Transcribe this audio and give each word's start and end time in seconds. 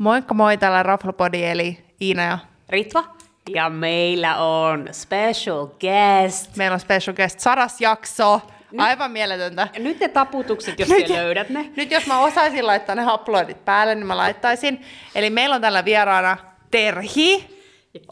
Moikka 0.00 0.34
moi, 0.34 0.56
täällä 0.56 0.82
Raflopodi 0.82 1.44
eli 1.44 1.78
Iina 2.00 2.22
ja 2.22 2.38
Ritva. 2.68 3.04
Ja 3.50 3.70
meillä 3.70 4.36
on 4.36 4.88
special 4.92 5.66
guest. 5.66 6.56
Meillä 6.56 6.74
on 6.74 6.80
special 6.80 7.16
guest, 7.16 7.40
sadas 7.40 7.80
jakso. 7.80 8.40
Nyt, 8.72 8.80
Aivan 8.80 9.10
mieletöntä. 9.10 9.68
Nyt 9.78 10.00
ne 10.00 10.08
taputukset, 10.08 10.78
jos 10.78 10.88
nyt, 10.88 11.08
löydät 11.08 11.50
ne. 11.50 11.72
Nyt 11.76 11.90
jos 11.90 12.06
mä 12.06 12.18
osaisin 12.18 12.66
laittaa 12.66 12.94
ne 12.94 13.12
uploadit 13.14 13.64
päälle, 13.64 13.94
niin 13.94 14.06
mä 14.06 14.16
laittaisin. 14.16 14.84
Eli 15.14 15.30
meillä 15.30 15.54
on 15.54 15.60
tällä 15.60 15.84
vieraana 15.84 16.36
Terhi, 16.70 17.58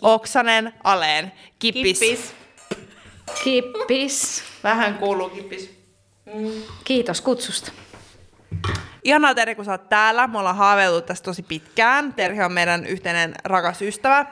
Oksanen, 0.03 0.73
Aleen, 0.85 1.33
Kippis. 1.59 2.01
Kippis. 2.01 2.35
Kippis. 3.45 4.45
Vähän 4.65 4.95
kuuluu 4.95 5.29
Kippis. 5.29 5.79
Mm. 6.35 6.63
Kiitos 6.85 7.21
kutsusta. 7.21 7.73
Ihanaa 9.09 9.35
Terhi, 9.35 9.55
kun 9.55 9.65
sä 9.65 9.71
oot 9.71 9.89
täällä. 9.89 10.27
Me 10.27 10.39
ollaan 10.39 10.57
haaveiltu 10.57 11.01
tästä 11.01 11.25
tosi 11.25 11.43
pitkään. 11.43 12.15
Terhi 12.15 12.43
on 12.43 12.53
meidän 12.53 12.87
yhteinen 12.87 13.35
rakas 13.45 13.83
ystävä. 13.83 14.27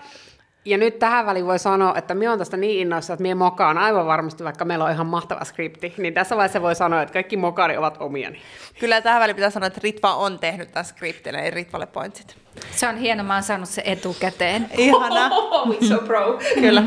Ja 0.65 0.79
nyt 0.79 0.99
tähän 0.99 1.27
väliin 1.27 1.47
voi 1.47 1.59
sanoa, 1.59 1.95
että 1.97 2.15
minä 2.15 2.31
olen 2.31 2.39
tästä 2.39 2.57
niin 2.57 2.81
innoissa, 2.81 3.13
että 3.13 3.23
minä 3.23 3.35
mokaan 3.35 3.79
aivan 3.79 4.07
varmasti, 4.07 4.45
vaikka 4.45 4.65
meillä 4.65 4.85
on 4.85 4.91
ihan 4.91 5.07
mahtava 5.07 5.45
skripti, 5.45 5.95
niin 5.99 6.15
tässä 6.15 6.37
vaiheessa 6.37 6.63
voi 6.63 6.75
sanoa, 6.75 7.03
että 7.03 7.13
kaikki 7.13 7.37
mokari 7.37 7.77
ovat 7.77 7.97
omiani. 8.01 8.41
Kyllä 8.81 9.01
tähän 9.01 9.21
väliin 9.21 9.37
pitää 9.37 9.51
sanoa, 9.51 9.67
että 9.67 9.81
Ritva 9.83 10.15
on 10.15 10.39
tehnyt 10.39 10.73
tämän 10.73 10.85
skriptin, 10.85 11.35
eli 11.35 11.51
Ritvalle 11.51 11.87
pointsit. 11.87 12.37
Se 12.71 12.89
on 12.89 12.97
hieno, 12.97 13.25
mä 13.25 13.35
oon 13.35 13.43
saanut 13.43 13.69
se 13.69 13.83
etukäteen. 13.85 14.69
Ihana. 14.77 15.31
Oh, 15.37 15.77
so 15.89 15.99
pro. 15.99 16.39
Kyllä. 16.55 16.83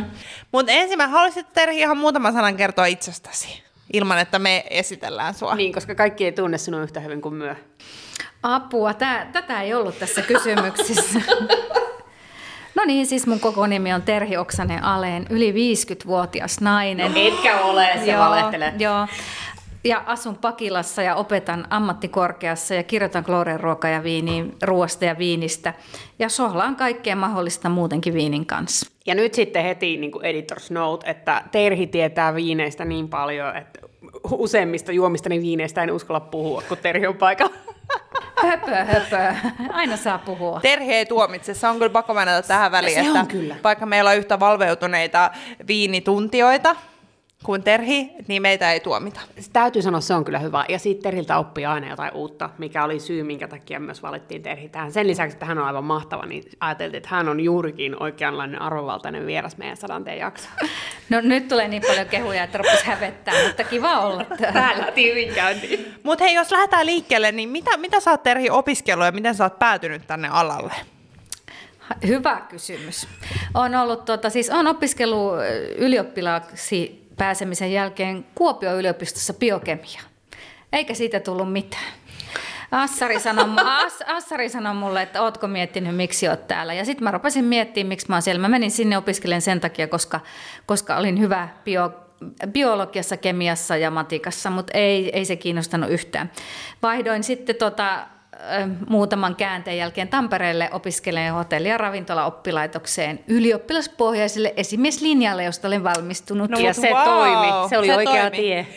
Mutta 0.51 0.71
ensin 0.71 0.97
mä 0.97 1.07
haluaisin 1.07 1.45
Terhi 1.53 1.79
ihan 1.79 1.97
muutaman 1.97 2.33
sanan 2.33 2.57
kertoa 2.57 2.85
itsestäsi, 2.85 3.63
ilman 3.93 4.19
että 4.19 4.39
me 4.39 4.63
esitellään 4.69 5.33
sua. 5.33 5.55
Niin, 5.55 5.73
koska 5.73 5.95
kaikki 5.95 6.25
ei 6.25 6.31
tunne 6.31 6.57
sinua 6.57 6.81
yhtä 6.81 6.99
hyvin 6.99 7.21
kuin 7.21 7.35
myö. 7.35 7.55
Apua, 8.43 8.93
tää, 8.93 9.29
tätä 9.31 9.61
ei 9.61 9.73
ollut 9.73 9.99
tässä 9.99 10.21
kysymyksessä. 10.21 11.21
No 12.75 12.85
niin, 12.85 13.05
siis 13.05 13.27
mun 13.27 13.39
koko 13.39 13.67
nimi 13.67 13.93
on 13.93 14.01
Terhi 14.01 14.37
Oksanen 14.37 14.83
Aleen, 14.83 15.25
yli 15.29 15.51
50-vuotias 15.51 16.61
nainen. 16.61 17.11
No 17.13 17.19
etkä 17.27 17.59
ole, 17.61 17.89
se 18.05 18.11
joo, 18.11 18.19
valehtelee. 18.25 18.73
Joo, 18.79 19.07
ja 19.83 20.03
asun 20.05 20.37
Pakilassa 20.37 21.01
ja 21.01 21.15
opetan 21.15 21.67
ammattikorkeassa 21.69 22.75
ja 22.75 22.83
kirjoitan 22.83 23.23
Glorian 23.25 23.59
ruoka 23.59 23.87
ja 23.87 24.03
viini, 24.03 24.53
ruoasta 24.63 25.05
ja 25.05 25.17
viinistä. 25.17 25.73
Ja 26.19 26.29
sohlaan 26.29 26.75
kaikkea 26.75 27.15
mahdollista 27.15 27.69
muutenkin 27.69 28.13
viinin 28.13 28.45
kanssa. 28.45 28.91
Ja 29.05 29.15
nyt 29.15 29.33
sitten 29.33 29.63
heti 29.63 29.97
niin 29.97 30.11
kuin 30.11 30.25
editor's 30.25 30.67
note, 30.73 31.09
että 31.09 31.43
Terhi 31.51 31.87
tietää 31.87 32.35
viineistä 32.35 32.85
niin 32.85 33.09
paljon, 33.09 33.57
että 33.57 33.79
useimmista 34.31 34.91
juomistani 34.91 35.41
viineistä 35.41 35.83
en 35.83 35.91
uskalla 35.91 36.19
puhua, 36.19 36.63
kun 36.67 36.77
Terhi 36.77 37.07
on 37.07 37.17
paikalla. 37.17 37.55
Höpö, 38.43 38.75
höpö. 38.75 39.35
Aina 39.69 39.97
saa 39.97 40.17
puhua. 40.17 40.59
Terhi 40.61 40.93
ei 40.93 41.05
tuomitse. 41.05 41.53
Se 41.53 41.67
on 41.67 41.75
kyllä 41.75 41.89
pakko 41.89 42.13
tähän 42.47 42.71
väliin, 42.71 43.03
se 43.03 43.07
että 43.07 43.25
kyllä. 43.25 43.55
vaikka 43.63 43.85
meillä 43.85 44.09
on 44.09 44.17
yhtä 44.17 44.39
valveutuneita 44.39 45.31
viinituntioita, 45.67 46.75
kuin 47.43 47.63
Terhi, 47.63 48.11
niin 48.27 48.41
meitä 48.41 48.71
ei 48.71 48.79
tuomita. 48.79 49.19
Täytyy 49.53 49.81
sanoa, 49.81 50.01
se 50.01 50.13
on 50.13 50.25
kyllä 50.25 50.39
hyvä. 50.39 50.65
Ja 50.69 50.79
siitä 50.79 51.01
Terhiltä 51.01 51.37
oppii 51.37 51.65
aina 51.65 51.89
jotain 51.89 52.13
uutta, 52.13 52.49
mikä 52.57 52.83
oli 52.83 52.99
syy, 52.99 53.23
minkä 53.23 53.47
takia 53.47 53.79
myös 53.79 54.03
valittiin 54.03 54.43
Terhi 54.43 54.69
tähän. 54.69 54.91
Sen 54.91 55.07
lisäksi, 55.07 55.35
että 55.35 55.45
hän 55.45 55.57
on 55.57 55.65
aivan 55.65 55.83
mahtava, 55.83 56.25
niin 56.25 56.43
ajateltiin, 56.59 56.97
että 56.97 57.09
hän 57.09 57.29
on 57.29 57.39
juurikin 57.39 58.03
oikeanlainen 58.03 58.61
arvovaltainen 58.61 59.25
vieras 59.25 59.57
meidän 59.57 59.77
sadanteen 59.77 60.17
jakso. 60.17 60.49
No 61.09 61.21
nyt 61.21 61.47
tulee 61.47 61.67
niin 61.67 61.83
paljon 61.87 62.07
kehuja, 62.07 62.43
että 62.43 62.57
rupesi 62.57 62.85
hävettää, 62.85 63.33
mutta 63.47 63.63
kiva 63.63 63.99
olla 63.99 64.25
täällä. 64.53 64.93
hyvin 64.95 65.33
käyntiin. 65.33 65.95
Mutta 66.03 66.23
hei, 66.23 66.33
jos 66.33 66.51
lähdetään 66.51 66.85
liikkeelle, 66.85 67.31
niin 67.31 67.49
mitä, 67.49 67.77
mitä 67.77 67.99
sä 67.99 68.11
oot 68.11 68.23
Terhi 68.23 68.49
opiskellut 68.49 69.05
ja 69.05 69.11
miten 69.11 69.35
sä 69.35 69.43
oot 69.43 69.59
päätynyt 69.59 70.07
tänne 70.07 70.27
alalle? 70.27 70.73
Hyvä 72.07 72.41
kysymys. 72.49 73.07
On 73.53 73.75
ollut, 73.75 74.05
tuota, 74.05 74.29
siis 74.29 74.49
on 74.49 74.67
opiskellut 74.67 75.33
ylioppilaaksi 75.77 76.98
pääsemisen 77.19 77.73
jälkeen 77.73 78.25
Kuopio 78.35 78.77
yliopistossa 78.77 79.33
biokemia. 79.33 80.01
Eikä 80.73 80.93
siitä 80.93 81.19
tullut 81.19 81.51
mitään. 81.51 81.93
Assari 82.71 83.19
sanoi, 83.19 83.45
As, 83.85 84.01
Assari 84.07 84.49
sanoi 84.49 84.73
mulle, 84.73 85.01
että 85.01 85.21
ootko 85.21 85.47
miettinyt, 85.47 85.95
miksi 85.95 86.27
oot 86.27 86.47
täällä. 86.47 86.73
Ja 86.73 86.85
sitten 86.85 87.03
mä 87.03 87.11
rupesin 87.11 87.45
miettimään, 87.45 87.87
miksi 87.87 88.05
mä 88.09 88.15
oon 88.15 88.21
siellä. 88.21 88.41
Mä 88.41 88.47
menin 88.47 88.71
sinne 88.71 88.97
opiskelemaan 88.97 89.41
sen 89.41 89.59
takia, 89.59 89.87
koska, 89.87 90.19
koska 90.65 90.97
olin 90.97 91.19
hyvä 91.19 91.47
bio, 91.63 91.91
biologiassa, 92.51 93.17
kemiassa 93.17 93.77
ja 93.77 93.91
matikassa, 93.91 94.49
mutta 94.49 94.77
ei, 94.77 95.17
ei 95.17 95.25
se 95.25 95.35
kiinnostanut 95.35 95.89
yhtään. 95.89 96.31
Vaihdoin 96.81 97.23
sitten 97.23 97.55
tota, 97.55 98.07
muutaman 98.87 99.35
käänteen 99.35 99.77
jälkeen 99.77 100.07
Tampereelle 100.07 100.69
opiskelen 100.71 101.33
hotelli- 101.33 101.69
ja 101.69 101.77
ravintolaoppilaitokseen 101.77 103.19
ylioppilaspohjaiselle 103.27 104.53
esimieslinjalle, 104.57 105.43
josta 105.43 105.67
olen 105.67 105.83
valmistunut. 105.83 106.49
No, 106.49 106.59
ja 106.59 106.73
se 106.73 106.89
wow. 106.89 107.03
toimi. 107.03 107.69
Se 107.69 107.77
oli 107.77 107.87
se 107.87 107.95
oikea 107.95 108.21
toimi. 108.21 108.37
tie. 108.37 108.67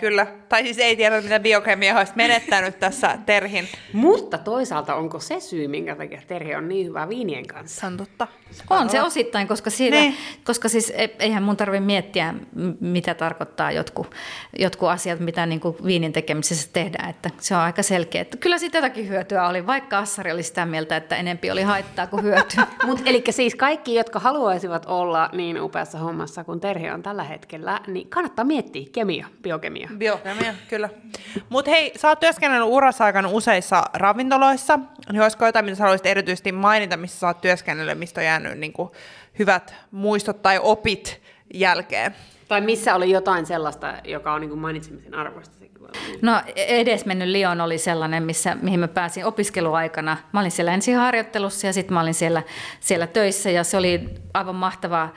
Kyllä. 0.00 0.26
Tai 0.48 0.62
siis 0.62 0.78
ei 0.78 0.96
tiedä, 0.96 1.20
mitä 1.20 1.40
biokemia 1.40 1.98
olisi 1.98 2.12
menettänyt 2.16 2.78
tässä 2.78 3.18
Terhin. 3.26 3.68
Mutta 3.92 4.38
toisaalta 4.38 4.94
onko 4.94 5.20
se 5.20 5.40
syy, 5.40 5.68
minkä 5.68 5.96
takia 5.96 6.22
Terhi 6.26 6.54
on 6.54 6.68
niin 6.68 6.86
hyvä 6.86 7.08
viinien 7.08 7.46
kanssa? 7.46 7.80
Se 7.80 7.86
on 7.86 7.96
totta. 7.96 8.26
Se 8.50 8.64
on 8.70 8.78
olla. 8.78 8.88
se 8.88 9.02
osittain, 9.02 9.48
koska, 9.48 9.70
siitä, 9.70 9.96
niin. 9.96 10.16
koska 10.44 10.68
siis 10.68 10.92
e- 10.96 11.16
eihän 11.18 11.42
mun 11.42 11.56
tarvitse 11.56 11.86
miettiä, 11.86 12.34
mitä 12.80 13.14
tarkoittaa 13.14 13.72
jotkut, 13.72 14.14
jotkut 14.58 14.88
asiat, 14.88 15.20
mitä 15.20 15.46
niin 15.46 15.60
kuin 15.60 15.76
viinin 15.84 16.12
tekemisessä 16.12 16.68
tehdään. 16.72 17.10
Että 17.10 17.30
se 17.38 17.54
on 17.54 17.60
aika 17.60 17.82
selkeä. 17.82 18.20
Että 18.22 18.36
kyllä 18.36 18.58
siitä 18.58 18.78
jotakin 18.78 19.08
hyötyä 19.08 19.48
oli, 19.48 19.66
vaikka 19.66 19.98
Assari 19.98 20.32
oli 20.32 20.42
sitä 20.42 20.66
mieltä, 20.66 20.96
että 20.96 21.16
enempi 21.16 21.50
oli 21.50 21.62
haittaa 21.62 22.06
kuin 22.06 22.22
hyötyä. 22.22 22.66
Mutta 22.86 23.02
eli 23.06 23.24
siis 23.30 23.54
kaikki, 23.54 23.94
jotka 23.94 24.18
haluaisivat 24.18 24.86
olla 24.86 25.30
niin 25.32 25.60
upeassa 25.60 25.98
hommassa 25.98 26.44
kuin 26.44 26.60
Terhi 26.60 26.90
on 26.90 27.02
tällä 27.02 27.24
hetkellä, 27.24 27.80
niin 27.86 28.08
kannattaa 28.08 28.44
miettiä 28.44 28.86
kemia, 28.92 29.26
biokemia. 29.42 29.87
Biokemia, 29.96 30.54
kyllä. 30.68 30.88
Mutta 31.48 31.70
hei, 31.70 31.92
sä 31.96 32.08
oot 32.08 32.20
työskennellyt 32.20 32.68
urassa 32.68 33.04
aikana 33.04 33.28
useissa 33.28 33.82
ravintoloissa. 33.94 34.78
Niin 35.12 35.22
olisiko 35.22 35.46
jotain, 35.46 35.64
mitä 35.64 35.74
sä 35.74 35.82
haluaisit 35.82 36.06
erityisesti 36.06 36.52
mainita, 36.52 36.96
missä 36.96 37.18
sä 37.18 37.26
oot 37.26 37.40
työskennellyt, 37.40 37.98
mistä 37.98 38.20
on 38.20 38.24
jäänyt 38.24 38.58
niin 38.58 38.72
kuin, 38.72 38.90
hyvät 39.38 39.74
muistot 39.90 40.42
tai 40.42 40.58
opit 40.62 41.22
jälkeen? 41.54 42.14
Tai 42.48 42.60
missä 42.60 42.94
oli 42.94 43.10
jotain 43.10 43.46
sellaista, 43.46 43.94
joka 44.04 44.32
on 44.32 44.40
niin 44.40 44.50
kuin 44.50 44.60
mainitsemisen 44.60 45.14
arvoista? 45.14 45.58
No 46.22 46.42
edesmennyt 46.56 47.28
Lyon 47.28 47.60
oli 47.60 47.78
sellainen, 47.78 48.22
missä, 48.22 48.56
mihin 48.62 48.80
mä 48.80 48.88
pääsin 48.88 49.24
opiskeluaikana. 49.24 50.16
Mä 50.32 50.40
olin 50.40 50.50
siellä 50.50 50.74
ensin 50.74 50.96
harjoittelussa 50.96 51.66
ja 51.66 51.72
sitten 51.72 51.94
mä 51.94 52.00
olin 52.00 52.14
siellä, 52.14 52.42
siellä 52.80 53.06
töissä 53.06 53.50
ja 53.50 53.64
se 53.64 53.76
oli 53.76 54.08
aivan 54.34 54.54
mahtavaa 54.54 55.14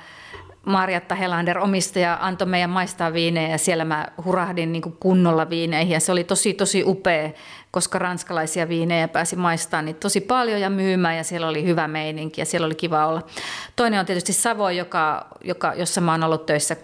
Marjatta 0.66 1.16
Helander, 1.16 1.60
omistaja, 1.60 2.18
antoi 2.22 2.48
meidän 2.48 2.70
maistaa 2.70 3.14
viinejä 3.14 3.50
ja 3.50 3.58
siellä 3.58 3.86
mä 3.86 4.08
hurahdin 4.26 4.72
niin 4.72 4.82
kuin 4.82 4.98
kunnolla 5.00 5.50
viineihin 5.50 5.94
ja 5.94 6.00
se 6.00 6.12
oli 6.12 6.24
tosi 6.24 6.54
tosi 6.54 6.84
upea, 6.86 7.30
koska 7.72 8.00
ranskalaisia 8.00 8.70
viinejä 8.70 9.08
pääsi 9.08 9.36
maistamaan 9.36 9.86
niin 9.86 9.96
tosi 9.96 10.22
paljon 10.22 10.62
ja 10.62 10.70
myymään 10.70 11.18
ja 11.18 11.24
siellä 11.24 11.48
oli 11.48 11.64
hyvä 11.64 11.88
meininki 11.88 12.42
ja 12.42 12.46
siellä 12.46 12.66
oli 12.66 12.76
kiva 12.76 13.08
olla. 13.08 13.22
Toinen 13.76 14.00
on 14.00 14.06
tietysti 14.06 14.34
Savo, 14.34 14.70
joka, 14.70 15.28
joka, 15.44 15.74
jossa 15.74 16.02
mä 16.02 16.12
oon 16.12 16.24
ollut 16.24 16.46
töissä 16.46 16.76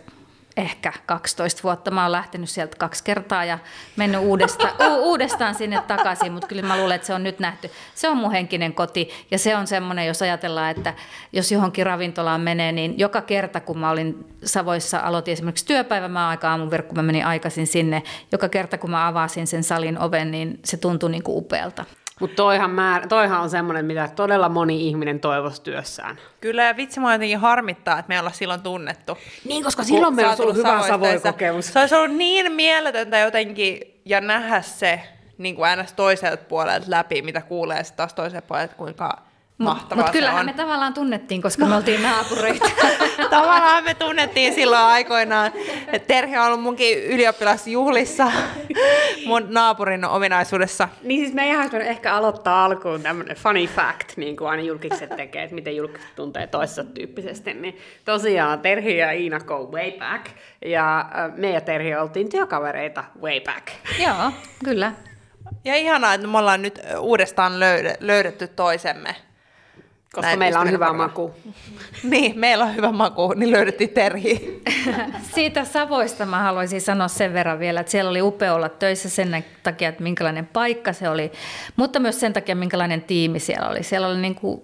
ehkä 0.57 0.93
12 1.05 1.63
vuotta. 1.63 1.91
Mä 1.91 2.03
oon 2.03 2.11
lähtenyt 2.11 2.49
sieltä 2.49 2.77
kaksi 2.77 3.03
kertaa 3.03 3.45
ja 3.45 3.59
mennyt 3.95 4.21
uudesta, 4.21 4.67
u- 4.87 5.09
uudestaan 5.09 5.55
sinne 5.55 5.81
takaisin, 5.87 6.31
mutta 6.31 6.47
kyllä 6.47 6.61
mä 6.61 6.77
luulen, 6.77 6.95
että 6.95 7.07
se 7.07 7.13
on 7.13 7.23
nyt 7.23 7.39
nähty. 7.39 7.71
Se 7.95 8.09
on 8.09 8.17
mun 8.17 8.31
henkinen 8.31 8.73
koti 8.73 9.09
ja 9.31 9.37
se 9.37 9.55
on 9.55 9.67
semmoinen, 9.67 10.07
jos 10.07 10.21
ajatellaan, 10.21 10.71
että 10.71 10.93
jos 11.33 11.51
johonkin 11.51 11.85
ravintolaan 11.85 12.41
menee, 12.41 12.71
niin 12.71 12.99
joka 12.99 13.21
kerta 13.21 13.59
kun 13.59 13.77
mä 13.77 13.89
olin 13.89 14.25
Savoissa, 14.43 14.99
aloitin 14.99 15.31
esimerkiksi 15.31 15.65
työpäivä, 15.65 16.07
mä 16.07 16.29
aika 16.29 16.49
aamun 16.49 16.71
verkko, 16.71 16.95
mä 16.95 17.03
menin 17.03 17.25
aikaisin 17.25 17.67
sinne. 17.67 18.03
Joka 18.31 18.49
kerta 18.49 18.77
kun 18.77 18.91
mä 18.91 19.07
avasin 19.07 19.47
sen 19.47 19.63
salin 19.63 19.99
oven, 19.99 20.31
niin 20.31 20.59
se 20.65 20.77
tuntui 20.77 21.11
niin 21.11 21.23
kuin 21.23 21.37
upealta. 21.37 21.85
Mutta 22.19 22.35
toihan, 22.35 22.71
määr, 22.71 23.07
toihan 23.07 23.41
on 23.41 23.49
semmoinen, 23.49 23.85
mitä 23.85 24.09
todella 24.15 24.49
moni 24.49 24.87
ihminen 24.87 25.19
toivoisi 25.19 25.61
työssään. 25.61 26.17
Kyllä, 26.41 26.63
ja 26.63 26.77
vitsi 26.77 26.99
mua 26.99 27.13
jotenkin 27.13 27.39
harmittaa, 27.39 27.99
että 27.99 28.09
me 28.09 28.19
ollaan 28.19 28.35
silloin 28.35 28.61
tunnettu. 28.61 29.17
Niin, 29.45 29.63
koska 29.63 29.83
silloin 29.83 30.15
meillä 30.15 30.31
on 30.31 30.41
ollut 30.41 30.55
hyvä 30.55 30.81
Savoy-kokemus. 30.87 31.73
Se 31.73 31.79
olisi 31.79 31.95
ollut 31.95 32.17
niin 32.17 32.51
mieletöntä 32.51 33.19
jotenkin, 33.19 34.01
ja 34.05 34.21
nähdä 34.21 34.61
se 34.61 35.01
niin 35.37 35.55
kuin 35.55 35.69
aina 35.69 35.85
toiselta 35.95 36.43
puolelta 36.43 36.85
läpi, 36.89 37.21
mitä 37.21 37.41
kuulee 37.41 37.83
sitten 37.83 37.97
taas 37.97 38.13
toiselta 38.13 38.47
puolelta, 38.47 38.75
kuinka 38.75 39.26
Mahtavaa 39.57 40.03
Mutta 40.03 40.11
kyllähän 40.11 40.45
me 40.45 40.53
tavallaan 40.53 40.93
tunnettiin, 40.93 41.41
koska 41.41 41.65
me 41.65 41.75
oltiin 41.75 42.01
naapureita. 42.01 42.69
tavallaan 43.29 43.83
me 43.83 43.93
tunnettiin 43.93 44.53
silloin 44.53 44.81
aikoinaan. 44.81 45.51
Terhi 46.07 46.37
on 46.37 46.45
ollut 46.45 46.61
munkin 46.61 47.03
ylioppilasjuhlissa 47.03 48.31
mun 49.27 49.47
naapurin 49.49 50.05
ominaisuudessa. 50.05 50.89
Niin 51.03 51.19
siis 51.21 51.33
meidän 51.33 51.69
ihan 51.69 51.81
ehkä 51.81 52.13
aloittaa 52.13 52.65
alkuun 52.65 53.01
tämmöinen 53.01 53.37
funny 53.37 53.67
fact, 53.67 54.17
niin 54.17 54.37
kuin 54.37 54.49
aina 54.49 54.63
julkiset 54.63 55.09
tekee, 55.15 55.43
että 55.43 55.55
miten 55.55 55.75
julkiset 55.75 56.15
tuntee 56.15 56.47
toisessa 56.47 56.83
tyyppisesti. 56.83 57.53
Niin 57.53 57.77
tosiaan 58.05 58.59
Terhi 58.59 58.97
ja 58.97 59.11
Iina 59.11 59.39
go 59.39 59.71
way 59.71 59.91
back. 59.91 60.25
Ja 60.65 61.09
me 61.35 61.51
ja 61.51 61.61
Terhi 61.61 61.95
oltiin 61.95 62.29
työkavereita 62.29 63.03
way 63.21 63.41
back. 63.41 63.67
Joo, 63.99 64.31
kyllä. 64.63 64.91
Ja 65.65 65.75
ihanaa, 65.75 66.13
että 66.13 66.27
me 66.27 66.37
ollaan 66.37 66.61
nyt 66.61 66.79
uudestaan 66.99 67.53
löydetty 67.99 68.47
toisemme. 68.47 69.26
Koska 70.13 70.27
Näin 70.27 70.39
meillä 70.39 70.59
on 70.59 70.71
hyvä 70.71 70.93
maku. 70.93 71.33
Niin, 72.03 72.39
meillä 72.39 72.63
on 72.65 72.75
hyvä 72.75 72.91
maku, 72.91 73.33
niin 73.33 73.51
löydettiin 73.51 73.89
Terhi. 73.89 74.63
Siitä 75.35 75.65
Savoista 75.65 76.25
mä 76.25 76.39
haluaisin 76.39 76.81
sanoa 76.81 77.07
sen 77.07 77.33
verran 77.33 77.59
vielä, 77.59 77.79
että 77.79 77.91
siellä 77.91 78.09
oli 78.09 78.21
upea 78.21 78.53
olla 78.53 78.69
töissä 78.69 79.09
sen 79.09 79.45
takia, 79.63 79.89
että 79.89 80.03
minkälainen 80.03 80.47
paikka 80.47 80.93
se 80.93 81.09
oli, 81.09 81.31
mutta 81.75 81.99
myös 81.99 82.19
sen 82.19 82.33
takia, 82.33 82.55
minkälainen 82.55 83.01
tiimi 83.01 83.39
siellä 83.39 83.69
oli. 83.69 83.83
Siellä 83.83 84.07
oli 84.07 84.17
niin 84.17 84.35
kuin 84.35 84.61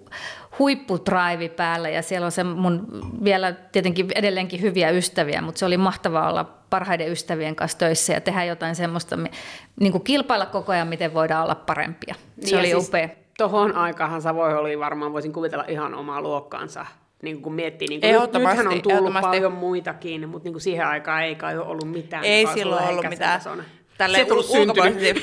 huipputraivi 0.58 1.48
päällä 1.48 1.88
ja 1.88 2.02
siellä 2.02 2.24
on 2.24 2.32
se 2.32 2.44
mun 2.44 3.02
vielä 3.24 3.52
tietenkin 3.52 4.08
edelleenkin 4.14 4.60
hyviä 4.60 4.90
ystäviä, 4.90 5.42
mutta 5.42 5.58
se 5.58 5.66
oli 5.66 5.76
mahtavaa 5.76 6.30
olla 6.30 6.44
parhaiden 6.70 7.12
ystävien 7.12 7.56
kanssa 7.56 7.78
töissä 7.78 8.12
ja 8.12 8.20
tehdä 8.20 8.44
jotain 8.44 8.74
semmoista, 8.74 9.16
niin 9.80 9.92
kuin 9.92 10.04
kilpailla 10.04 10.46
koko 10.46 10.72
ajan, 10.72 10.88
miten 10.88 11.14
voidaan 11.14 11.44
olla 11.44 11.54
parempia. 11.54 12.14
Se 12.14 12.46
Niin, 12.46 12.58
oli 12.58 12.70
ja 12.70 12.76
siis 12.76 12.88
upea. 12.88 13.08
Tohon 13.38 13.76
aikaan 13.76 14.22
Savoi 14.22 14.54
oli 14.54 14.78
varmaan, 14.78 15.12
voisin 15.12 15.32
kuvitella 15.32 15.64
ihan 15.68 15.94
omaa 15.94 16.22
luokkaansa. 16.22 16.86
Niin 17.22 17.42
kun 17.42 17.54
miettii, 17.54 17.88
niin 17.88 18.00
kun 18.00 18.10
Ehdottomasti, 18.10 18.56
nythän 18.56 18.74
on 18.74 18.82
tullut 18.82 19.20
paljon 19.20 19.52
muitakin, 19.52 20.28
mutta 20.28 20.48
niin 20.48 20.60
siihen 20.60 20.86
aikaan 20.86 21.22
ei 21.22 21.34
kai 21.34 21.58
ole 21.58 21.66
ollut 21.66 21.90
mitään. 21.90 22.24
Ei 22.24 22.46
silloin 22.46 22.88
ollut 22.88 23.04
mitään. 23.08 23.40
sellaisena. 23.40 23.68
Tälle 23.98 24.16
Se 24.16 24.22
ei 24.22 24.28
tullut 24.28 24.46
syntynyt. 24.46 25.22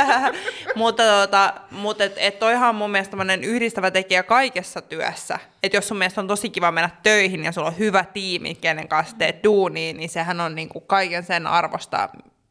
mutta 0.76 1.02
tota, 1.02 1.54
mutta 1.70 2.04
et, 2.04 2.14
et 2.16 2.38
toihan 2.38 2.68
on 2.68 2.74
mun 2.74 2.90
mielestä 2.90 3.16
yhdistävä 3.42 3.90
tekijä 3.90 4.22
kaikessa 4.22 4.82
työssä. 4.82 5.38
Että 5.62 5.76
jos 5.76 5.88
sun 5.88 5.96
mielestä 5.96 6.20
on 6.20 6.28
tosi 6.28 6.50
kiva 6.50 6.72
mennä 6.72 6.90
töihin 7.02 7.44
ja 7.44 7.52
sulla 7.52 7.68
on 7.68 7.78
hyvä 7.78 8.04
tiimi, 8.04 8.54
kenen 8.54 8.88
kanssa 8.88 9.16
teet 9.18 9.44
duunia, 9.44 9.92
niin 9.92 10.08
sehän 10.08 10.40
on 10.40 10.54
niinku 10.54 10.80
kaiken 10.80 11.24
sen 11.24 11.46
arvosta, 11.46 12.08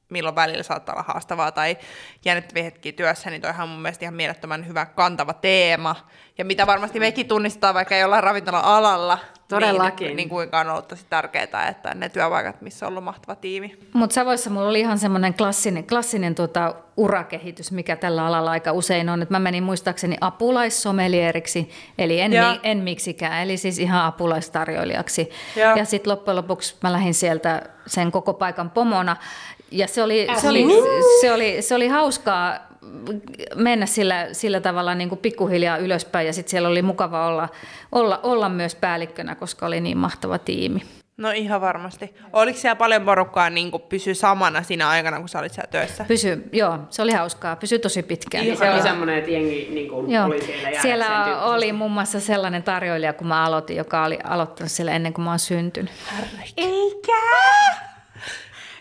milloin 0.09 0.35
välillä 0.35 0.63
saattaa 0.63 0.95
olla 0.95 1.05
haastavaa 1.07 1.51
tai 1.51 1.77
jännittäviä 2.25 2.63
hetkiä 2.63 2.91
työssä, 2.91 3.29
niin 3.29 3.41
toihan 3.41 3.63
on 3.63 3.69
mun 3.69 3.81
mielestä 3.81 4.05
ihan 4.05 4.15
mielettömän 4.15 4.67
hyvä 4.67 4.85
kantava 4.85 5.33
teema. 5.33 5.95
Ja 6.37 6.45
mitä 6.45 6.67
varmasti 6.67 6.99
mekin 6.99 7.27
tunnistetaan, 7.27 7.75
vaikka 7.75 7.95
ei 7.95 8.03
olla 8.03 8.21
ravintola-alalla, 8.21 9.17
Todellakin. 9.47 10.07
Niin, 10.07 10.17
niin 10.17 10.29
kuinka 10.29 10.59
on 10.59 10.69
ollut 10.69 10.87
tosi 10.87 11.05
tärkeää, 11.09 11.67
että 11.69 11.93
ne 11.95 12.09
työpaikat, 12.09 12.61
missä 12.61 12.85
on 12.85 12.89
ollut 12.89 13.03
mahtava 13.03 13.35
tiimi. 13.35 13.79
Mutta 13.93 14.13
Savoissa 14.13 14.49
mulla 14.49 14.69
oli 14.69 14.79
ihan 14.79 14.99
semmoinen 14.99 15.33
klassinen, 15.33 15.87
klassinen 15.87 16.35
tuota, 16.35 16.75
urakehitys, 16.97 17.71
mikä 17.71 17.95
tällä 17.95 18.25
alalla 18.25 18.51
aika 18.51 18.71
usein 18.71 19.09
on. 19.09 19.21
Et 19.21 19.29
mä 19.29 19.39
menin 19.39 19.63
muistaakseni 19.63 20.17
apulaissomelieriksi, 20.21 21.69
eli 21.97 22.19
en, 22.19 22.31
mi, 22.31 22.59
en 22.63 22.77
miksikään, 22.77 23.43
eli 23.43 23.57
siis 23.57 23.79
ihan 23.79 24.05
apulaistarjoilijaksi. 24.05 25.29
Joo. 25.55 25.75
Ja 25.75 25.85
sitten 25.85 26.11
loppujen 26.11 26.35
lopuksi 26.35 26.75
mä 26.83 26.93
lähdin 26.93 27.13
sieltä 27.13 27.61
sen 27.85 28.11
koko 28.11 28.33
paikan 28.33 28.69
pomona. 28.69 29.15
Ja 29.71 29.87
se 29.87 30.03
oli, 30.03 30.27
se 30.41 30.49
oli, 30.49 30.65
niin. 30.65 30.83
se 31.21 31.33
oli, 31.33 31.61
se 31.61 31.75
oli 31.75 31.87
hauskaa 31.87 32.67
mennä 33.55 33.85
sillä, 33.85 34.27
sillä 34.31 34.59
tavalla 34.59 34.95
niin 34.95 35.09
kuin 35.09 35.19
pikkuhiljaa 35.19 35.77
ylöspäin 35.77 36.27
ja 36.27 36.33
sitten 36.33 36.51
siellä 36.51 36.69
oli 36.69 36.81
mukava 36.81 37.27
olla, 37.27 37.49
olla, 37.91 38.19
olla 38.23 38.49
myös 38.49 38.75
päällikkönä, 38.75 39.35
koska 39.35 39.65
oli 39.65 39.81
niin 39.81 39.97
mahtava 39.97 40.37
tiimi. 40.37 40.81
No 41.17 41.31
ihan 41.31 41.61
varmasti. 41.61 42.15
Oliko 42.33 42.59
siellä 42.59 42.75
paljon 42.75 43.01
porukkaa 43.05 43.49
niin 43.49 43.71
pysy 43.89 44.15
samana 44.15 44.63
siinä 44.63 44.89
aikana, 44.89 45.19
kun 45.19 45.29
sä 45.29 45.39
olit 45.39 45.53
siellä 45.53 45.71
töissä? 45.71 46.05
Pysy, 46.07 46.49
joo, 46.51 46.79
se 46.89 47.01
oli 47.01 47.11
hauskaa, 47.11 47.55
pysy 47.55 47.79
tosi 47.79 48.03
pitkään. 48.03 48.45
Niin 48.45 48.57
se 48.57 48.71
oli 48.71 48.81
semmoinen, 48.81 49.17
että 49.17 49.31
jengi 49.31 49.67
niin 49.71 49.89
kuin 49.89 50.11
Joo. 50.11 50.25
oli 50.25 50.41
siellä 50.41 50.69
ja 50.69 50.81
Siellä 50.81 51.41
oli 51.43 51.73
muun 51.73 51.91
muassa 51.91 52.19
sellainen 52.19 52.63
tarjoilija, 52.63 53.13
kun 53.13 53.27
mä 53.27 53.45
aloitin, 53.45 53.77
joka 53.77 54.05
oli 54.05 54.19
aloittanut 54.23 54.71
siellä 54.71 54.91
ennen 54.91 55.13
kuin 55.13 55.25
mä 55.25 55.31
oon 55.31 55.39
syntynyt. 55.39 55.91
Eikä! 56.57 57.86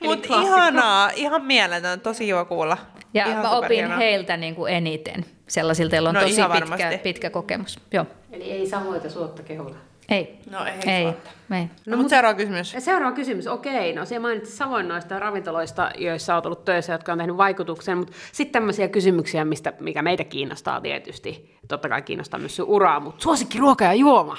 Mutta 0.06 0.28
klassikko. 0.28 0.56
ihanaa, 0.56 1.10
ihan 1.14 1.44
mieletön, 1.44 2.00
tosi 2.00 2.24
kiva 2.24 2.44
kuulla. 2.44 2.76
Ja 3.14 3.26
ihan 3.26 3.42
mä 3.42 3.50
opin 3.50 3.56
superhienoa. 3.56 3.96
heiltä 3.96 4.36
niin 4.36 4.54
kuin 4.54 4.72
eniten, 4.72 5.24
sellaisilta, 5.48 5.96
joilla 5.96 6.08
on 6.08 6.14
No 6.14 6.20
tosi 6.20 6.42
pitkä, 6.68 6.98
pitkä 7.02 7.30
kokemus. 7.30 7.78
Joo, 7.92 8.06
Eli 8.32 8.50
ei 8.50 8.66
Savoita 8.66 9.10
suotta 9.10 9.42
kehuta. 9.42 9.74
ei. 10.08 10.38
No 10.50 10.64
ei, 10.64 10.72
ei, 10.92 11.02
suotta. 11.02 11.30
ei. 11.54 11.66
No, 11.86 11.96
mutta 11.96 12.10
seuraava 12.10 12.36
kysymys. 12.36 12.76
Seuraava 12.78 13.14
kysymys, 13.16 13.46
okei, 13.46 13.92
no 13.92 14.04
se 14.04 14.18
mainitsi 14.18 14.56
Savoin 14.56 14.88
noista 14.88 15.18
ravintoloista, 15.18 15.90
joissa 15.98 16.34
olet 16.34 16.46
ollut 16.46 16.64
töissä, 16.64 16.92
jotka 16.92 17.12
on 17.12 17.18
tehnyt 17.18 17.36
vaikutuksen, 17.36 17.98
mutta 17.98 18.12
sitten 18.32 18.52
tämmöisiä 18.52 18.88
kysymyksiä, 18.88 19.44
mistä, 19.44 19.72
mikä 19.80 20.02
meitä 20.02 20.24
kiinnostaa 20.24 20.80
tietysti, 20.80 21.56
totta 21.68 21.88
kai 21.88 22.02
kiinnostaa 22.02 22.40
myös 22.40 22.56
sun 22.56 22.66
uraa, 22.68 23.00
mutta 23.00 23.22
suosikki 23.22 23.58
ruoka 23.58 23.84
ja 23.84 23.94
juoma. 23.94 24.36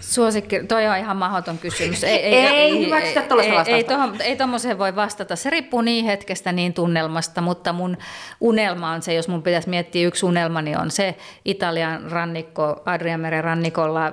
Suosikki, 0.00 0.64
toi 0.68 0.86
on 0.86 0.96
ihan 0.96 1.16
mahdoton 1.16 1.58
kysymys. 1.58 2.04
Ei 2.04 2.86
hyväksytä 2.86 3.22
tuollaista 3.22 3.52
ei, 3.52 3.74
ei, 3.74 3.82
vastausta. 3.82 3.92
tohon, 3.92 4.20
ei 4.20 4.36
tommoseen 4.36 4.78
voi 4.78 4.96
vastata. 4.96 5.36
Se 5.36 5.50
riippuu 5.50 5.80
niin 5.80 6.04
hetkestä, 6.04 6.52
niin 6.52 6.74
tunnelmasta, 6.74 7.40
mutta 7.40 7.72
mun 7.72 7.96
unelma 8.40 8.90
on 8.90 9.02
se, 9.02 9.14
jos 9.14 9.28
mun 9.28 9.42
pitäisi 9.42 9.68
miettiä 9.68 10.06
yksi 10.06 10.26
unelma, 10.26 10.62
niin 10.62 10.78
on 10.78 10.90
se 10.90 11.16
Italian 11.44 12.10
rannikko, 12.10 12.82
Adrianmeren 12.84 13.44
rannikolla 13.44 14.12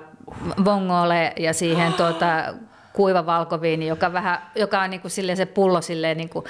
Vongole 0.66 1.33
ja 1.39 1.54
siihen 1.54 1.94
tuota, 1.94 2.54
kuiva 2.95 3.25
valkoviini, 3.25 3.88
joka, 3.88 4.13
vähän, 4.13 4.38
joka 4.56 4.81
on 4.81 4.89
niin 4.89 5.01
kuin 5.01 5.12
silleen 5.12 5.38
se 5.38 5.45
pullo 5.45 5.81
silleen 5.81 6.18
niin 6.18 6.30
kuin 6.30 6.45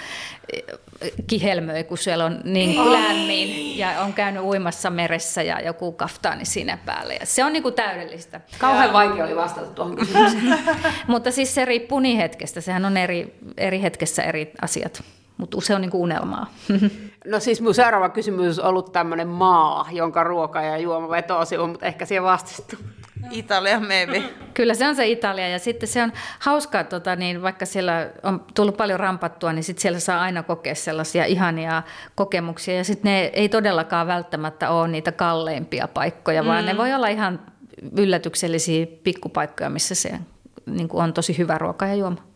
kihelmöi, 1.27 1.83
kun 1.83 1.97
siellä 1.97 2.25
on 2.25 2.39
niin 2.43 2.91
lämmin 2.91 3.77
ja 3.77 4.01
on 4.01 4.13
käynyt 4.13 4.43
uimassa 4.43 4.89
meressä 4.89 5.41
ja 5.41 5.61
joku 5.61 5.91
kaftaani 5.91 6.45
siinä 6.45 6.77
päällä. 6.85 7.13
Ja 7.13 7.25
se 7.25 7.43
on 7.43 7.53
niin 7.53 7.63
kuin 7.63 7.75
täydellistä. 7.75 8.41
Kauhean 8.57 8.93
vaikea 8.93 9.25
oli 9.25 9.35
vastata 9.35 9.67
tuohon 9.67 9.95
kysymykseen. 9.95 10.59
Mutta 11.07 11.31
siis 11.31 11.55
se 11.55 11.65
riippuu 11.65 11.99
niin 11.99 12.17
hetkestä. 12.17 12.61
Sehän 12.61 12.85
on 12.85 12.97
eri, 12.97 13.35
eri 13.57 13.81
hetkessä 13.81 14.23
eri 14.23 14.51
asiat. 14.61 15.03
Mutta 15.37 15.61
se 15.61 15.75
on 15.75 15.81
niin 15.81 15.91
kuin 15.91 16.01
unelmaa. 16.01 16.53
No 17.25 17.39
siis 17.39 17.61
mun 17.61 17.73
seuraava 17.73 18.09
kysymys 18.09 18.59
on 18.59 18.65
ollut 18.65 18.91
tämmöinen 18.91 19.27
maa, 19.27 19.87
jonka 19.91 20.23
ruoka 20.23 20.61
ja 20.61 20.77
juoma 20.77 21.09
vetoo 21.09 21.45
sinun, 21.45 21.69
mutta 21.69 21.85
ehkä 21.85 22.05
siihen 22.05 22.23
vastattu. 22.23 22.75
Italia 23.31 23.79
maybe. 23.79 24.23
Kyllä 24.53 24.73
se 24.73 24.87
on 24.87 24.95
se 24.95 25.07
Italia 25.07 25.49
ja 25.49 25.59
sitten 25.59 25.89
se 25.89 26.03
on 26.03 26.13
hauskaa, 26.39 26.83
tota, 26.83 27.15
niin 27.15 27.41
vaikka 27.41 27.65
siellä 27.65 28.09
on 28.23 28.45
tullut 28.55 28.77
paljon 28.77 28.99
rampattua, 28.99 29.53
niin 29.53 29.63
sitten 29.63 29.81
siellä 29.81 29.99
saa 29.99 30.21
aina 30.21 30.43
kokea 30.43 30.75
sellaisia 30.75 31.25
ihania 31.25 31.83
kokemuksia 32.15 32.75
ja 32.75 32.83
sitten 32.83 33.11
ne 33.11 33.19
ei 33.19 33.49
todellakaan 33.49 34.07
välttämättä 34.07 34.69
ole 34.69 34.87
niitä 34.87 35.11
kalleimpia 35.11 35.87
paikkoja, 35.87 36.41
mm. 36.41 36.47
vaan 36.47 36.65
ne 36.65 36.77
voi 36.77 36.93
olla 36.93 37.07
ihan 37.07 37.39
yllätyksellisiä 37.97 38.87
pikkupaikkoja, 39.03 39.69
missä 39.69 39.95
se 39.95 40.19
niin 40.65 40.87
kuin 40.87 41.03
on 41.03 41.13
tosi 41.13 41.37
hyvä 41.37 41.57
ruoka 41.57 41.87
ja 41.87 41.95
juoma. 41.95 42.34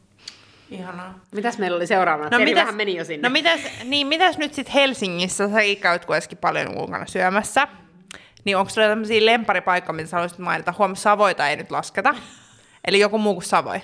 Ihanaa. 0.72 1.20
Mitäs 1.32 1.58
meillä 1.58 1.76
oli 1.76 1.88
seuraavana? 1.88 2.38
No, 2.38 2.46
vähän 2.56 2.76
meni 2.76 2.96
jo 2.96 3.06
sinne. 3.06 3.30
No 3.30 3.34
mitäs, 3.34 3.60
niin 3.84 4.08
mitäs 4.08 4.38
nyt 4.38 4.54
sitten 4.54 4.74
Helsingissä, 4.74 5.50
sä 5.50 5.56
käyt 5.82 6.06
kuitenkin 6.06 6.38
paljon 6.38 6.78
ulkona 6.78 7.06
syömässä, 7.06 7.68
niin 8.46 8.58
onko 8.58 8.70
sulla 8.70 8.88
tämmöisiä 8.88 9.26
lemparipaikkoja, 9.26 9.96
mitä 9.96 10.10
sä 10.10 10.18
haluaisit 10.18 10.40
mainita? 10.40 10.74
Huom, 10.78 10.96
Savoita 10.96 11.50
ei 11.50 11.56
nyt 11.56 11.72
lasketa. 11.72 12.16
Eli 12.88 13.00
joku 13.00 13.18
muu 13.18 13.34
kuin 13.34 13.44
Savoi. 13.44 13.82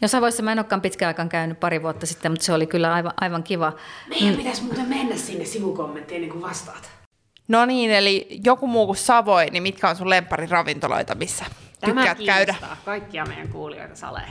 No 0.00 0.08
Savoissa 0.08 0.42
mä 0.42 0.52
en 0.52 0.58
olekaan 0.58 0.80
pitkään 0.80 1.08
aikaan 1.08 1.28
käynyt 1.28 1.60
pari 1.60 1.82
vuotta 1.82 2.06
sitten, 2.06 2.32
mutta 2.32 2.44
se 2.44 2.52
oli 2.52 2.66
kyllä 2.66 2.94
aivan, 2.94 3.12
aivan 3.20 3.42
kiva. 3.42 3.72
Meidän 4.08 4.36
pitäisi 4.36 4.62
muuten 4.62 4.88
mennä 4.88 5.16
sinne 5.16 5.44
sivukommenttiin 5.44 6.16
ennen 6.16 6.30
kuin 6.30 6.42
vastaat. 6.42 6.90
No 7.48 7.64
niin, 7.66 7.90
eli 7.90 8.40
joku 8.44 8.66
muu 8.66 8.86
kuin 8.86 8.96
Savoi, 8.96 9.46
niin 9.50 9.62
mitkä 9.62 9.88
on 9.88 9.96
sun 9.96 10.10
lempariravintoloita, 10.10 11.14
missä 11.14 11.44
tykkäät 11.84 12.18
käydä? 12.26 12.54
kaikkia 12.84 13.24
meidän 13.24 13.48
kuulijoita 13.48 13.96
salee. 13.96 14.28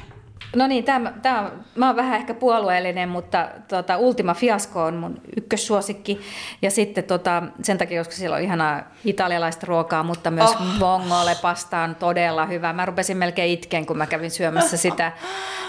No 0.56 0.68
niin, 0.68 0.84
tämä, 0.84 1.14
tämä, 1.22 1.52
mä 1.76 1.88
oon 1.88 1.96
vähän 1.96 2.20
ehkä 2.20 2.34
puolueellinen, 2.34 3.10
mutta 3.10 3.50
tota, 3.68 3.98
Ultima 3.98 4.34
Fiasco 4.34 4.84
on 4.84 4.96
mun 4.96 5.22
ykkössuosikki. 5.38 6.22
Ja 6.62 6.72
sitten 6.72 7.04
tota, 7.04 7.44
sen 7.64 7.78
takia, 7.78 8.00
koska 8.00 8.16
siellä 8.16 8.36
on 8.36 8.42
ihanaa 8.42 8.82
italialaista 9.06 9.68
ruokaa, 9.68 10.04
mutta 10.04 10.32
myös 10.32 10.50
oh. 10.50 10.80
vongole 10.80 11.36
pasta 11.42 11.80
on 11.80 11.96
todella 11.96 12.46
hyvä. 12.46 12.74
Mä 12.74 12.86
rupesin 12.86 13.18
melkein 13.18 13.52
itkeen, 13.52 13.86
kun 13.86 13.98
mä 13.98 14.06
kävin 14.06 14.32
syömässä 14.32 14.78
sitä, 14.78 15.12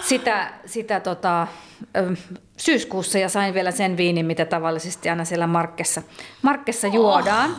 sitä, 0.04 0.52
sitä 0.66 1.00
tota, 1.00 1.46
syyskuussa 2.56 3.18
ja 3.18 3.28
sain 3.28 3.54
vielä 3.54 3.70
sen 3.70 3.96
viinin, 3.96 4.26
mitä 4.26 4.44
tavallisesti 4.44 5.10
aina 5.10 5.24
siellä 5.24 5.46
markkessa, 5.46 6.02
markkessa 6.42 6.86
juodaan. 6.86 7.56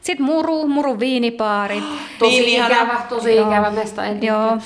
Sitten 0.00 0.26
muru, 0.26 0.68
muru 0.68 0.98
viinipaari. 0.98 1.82
Tosi 2.18 2.40
Niin 2.40 2.64
ikävä, 2.64 3.00
tosi 3.08 3.36
Joo. 3.36 3.48
ikävä 3.48 3.70
mesta. 3.70 4.02
Joo. 4.06 4.58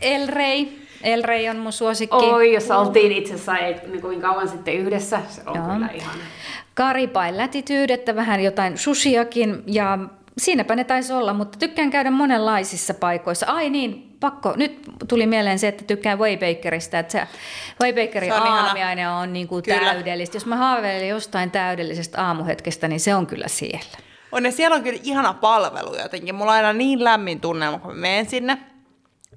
El 0.00 0.26
Rey. 0.26 0.83
El 1.04 1.24
Rey 1.24 1.48
on 1.48 1.56
mun 1.56 1.72
suosikki. 1.72 2.16
Oi, 2.16 2.52
jos 2.52 2.70
oltiin 2.70 3.12
itse 3.12 3.34
asiassa 3.34 3.58
ei 3.58 3.74
niin 3.86 4.02
kovin 4.02 4.20
kauan 4.20 4.48
sitten 4.48 4.74
yhdessä. 4.74 5.20
Se 5.28 5.42
on 5.46 5.56
Joo. 5.56 5.64
kyllä 5.74 5.88
ihana. 5.94 6.18
Karipain 6.74 7.36
lätityydettä, 7.36 8.16
vähän 8.16 8.40
jotain 8.40 8.78
sushiakin 8.78 9.62
ja 9.66 9.98
siinäpä 10.38 10.76
ne 10.76 10.84
taisi 10.84 11.12
olla, 11.12 11.34
mutta 11.34 11.58
tykkään 11.58 11.90
käydä 11.90 12.10
monenlaisissa 12.10 12.94
paikoissa. 12.94 13.46
Ai 13.46 13.70
niin, 13.70 14.16
pakko. 14.20 14.52
Nyt 14.56 14.80
tuli 15.08 15.26
mieleen 15.26 15.58
se, 15.58 15.68
että 15.68 15.84
tykkään 15.84 16.18
Waybakerista, 16.18 16.98
että 16.98 17.12
se 17.12 17.26
Waybakerin 17.82 18.30
Se 18.30 18.34
on 18.40 18.46
ihana. 18.46 18.66
aamiainen 18.66 19.08
on 19.10 19.32
niin 19.32 19.48
kuin 19.48 19.62
Kyllä. 19.62 19.78
täydellistä. 19.80 20.36
Jos 20.36 20.46
mä 20.46 20.56
haaveilen 20.56 21.08
jostain 21.08 21.50
täydellisestä 21.50 22.26
aamuhetkestä, 22.26 22.88
niin 22.88 23.00
se 23.00 23.14
on 23.14 23.26
kyllä 23.26 23.48
siellä. 23.48 23.98
On 24.32 24.44
ja 24.44 24.52
siellä 24.52 24.76
on 24.76 24.82
kyllä 24.82 25.00
ihana 25.02 25.34
palvelu 25.34 25.94
jotenkin. 26.02 26.34
Mulla 26.34 26.50
on 26.52 26.56
aina 26.56 26.72
niin 26.72 27.04
lämmin 27.04 27.40
tunnelma, 27.40 27.78
kun 27.78 27.90
mä 27.94 28.00
menen 28.00 28.26
sinne. 28.26 28.58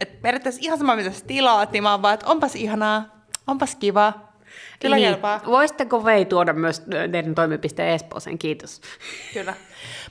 Et 0.01 0.21
periaatteessa 0.21 0.61
ihan 0.63 0.77
sama, 0.77 0.95
mitä 0.95 1.11
sä 1.11 1.25
tilaat, 1.25 1.71
niin 1.71 1.83
mä 1.83 1.91
oon 1.91 2.01
vaan, 2.01 2.13
että 2.13 2.27
onpas 2.27 2.55
ihanaa, 2.55 3.25
onpas 3.47 3.75
kiva. 3.75 4.13
Kyllä 4.79 4.95
niin. 4.95 5.09
kelpaa. 5.09 5.41
Voisitteko 5.45 6.05
Vei 6.05 6.25
tuoda 6.25 6.53
myös 6.53 6.79
teidän 7.11 7.35
toimipisteen 7.35 7.93
Espooseen? 7.93 8.37
Kiitos. 8.37 8.81
Kyllä. 9.33 9.53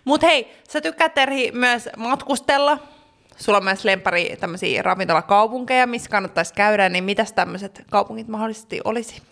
Mutta 0.04 0.26
hei, 0.26 0.52
sä 0.68 0.80
tykkäät 0.80 1.14
Terhi 1.14 1.52
myös 1.52 1.88
matkustella. 1.96 2.78
Sulla 3.36 3.58
on 3.58 3.64
myös 3.64 3.84
lempari 3.84 4.36
tämmöisiä 4.40 4.82
ravintolakaupunkeja, 4.82 5.86
missä 5.86 6.10
kannattaisi 6.10 6.54
käydä, 6.54 6.88
niin 6.88 7.04
mitäs 7.04 7.32
tämmöiset 7.32 7.84
kaupungit 7.90 8.28
mahdollisesti 8.28 8.80
olisi? 8.84 9.22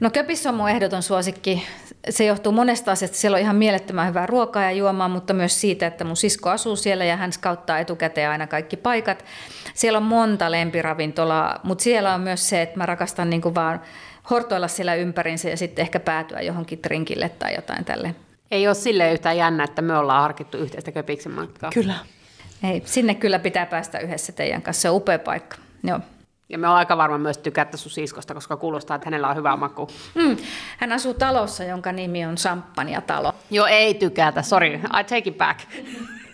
No 0.00 0.10
Köpissä 0.10 0.48
on 0.48 0.54
mun 0.54 0.70
ehdoton 0.70 1.02
suosikki. 1.02 1.66
Se 2.10 2.24
johtuu 2.24 2.52
monesta 2.52 2.92
asiasta. 2.92 3.16
Siellä 3.16 3.34
on 3.34 3.40
ihan 3.40 3.56
mielettömän 3.56 4.08
hyvää 4.08 4.26
ruokaa 4.26 4.62
ja 4.62 4.70
juomaa, 4.70 5.08
mutta 5.08 5.34
myös 5.34 5.60
siitä, 5.60 5.86
että 5.86 6.04
mun 6.04 6.16
sisko 6.16 6.50
asuu 6.50 6.76
siellä 6.76 7.04
ja 7.04 7.16
hän 7.16 7.32
skauttaa 7.32 7.78
etukäteen 7.78 8.30
aina 8.30 8.46
kaikki 8.46 8.76
paikat. 8.76 9.24
Siellä 9.74 9.96
on 9.96 10.02
monta 10.02 10.50
lempiravintolaa, 10.50 11.60
mutta 11.62 11.84
siellä 11.84 12.14
on 12.14 12.20
myös 12.20 12.48
se, 12.48 12.62
että 12.62 12.78
mä 12.78 12.86
rakastan 12.86 13.30
niin 13.30 13.42
kuin 13.42 13.54
vaan 13.54 13.80
hortoilla 14.30 14.68
siellä 14.68 14.94
ympärinsä 14.94 15.50
ja 15.50 15.56
sitten 15.56 15.82
ehkä 15.82 16.00
päätyä 16.00 16.40
johonkin 16.40 16.78
trinkille 16.78 17.28
tai 17.28 17.54
jotain 17.54 17.84
tälle. 17.84 18.14
Ei 18.50 18.66
ole 18.66 18.74
silleen 18.74 19.12
yhtään 19.12 19.36
jännä, 19.36 19.64
että 19.64 19.82
me 19.82 19.98
ollaan 19.98 20.22
harkittu 20.22 20.58
yhteistä 20.58 20.92
Köpiksen 20.92 21.32
matkaa. 21.32 21.70
Kyllä. 21.74 21.94
Ei, 22.64 22.82
sinne 22.84 23.14
kyllä 23.14 23.38
pitää 23.38 23.66
päästä 23.66 23.98
yhdessä 23.98 24.32
teidän 24.32 24.62
kanssa. 24.62 24.82
Se 24.82 24.90
on 24.90 24.96
upea 24.96 25.18
paikka. 25.18 25.56
Joo. 25.82 26.00
Ja 26.48 26.58
me 26.58 26.68
on 26.68 26.74
aika 26.74 26.96
varma 26.96 27.18
myös 27.18 27.38
tykättä 27.38 27.76
sun 27.76 27.90
siskosta, 27.90 28.34
koska 28.34 28.56
kuulostaa, 28.56 28.94
että 28.94 29.06
hänellä 29.06 29.28
on 29.28 29.36
hyvä 29.36 29.56
maku. 29.56 29.88
Mm. 30.14 30.36
Hän 30.78 30.92
asuu 30.92 31.14
talossa, 31.14 31.64
jonka 31.64 31.92
nimi 31.92 32.26
on 32.26 32.34
Champagne-talo. 32.34 33.32
Joo, 33.50 33.66
ei 33.66 33.94
tykätä. 33.94 34.42
Sorry, 34.42 34.74
I 34.74 35.04
take 35.04 35.22
it 35.24 35.38
back. 35.38 35.60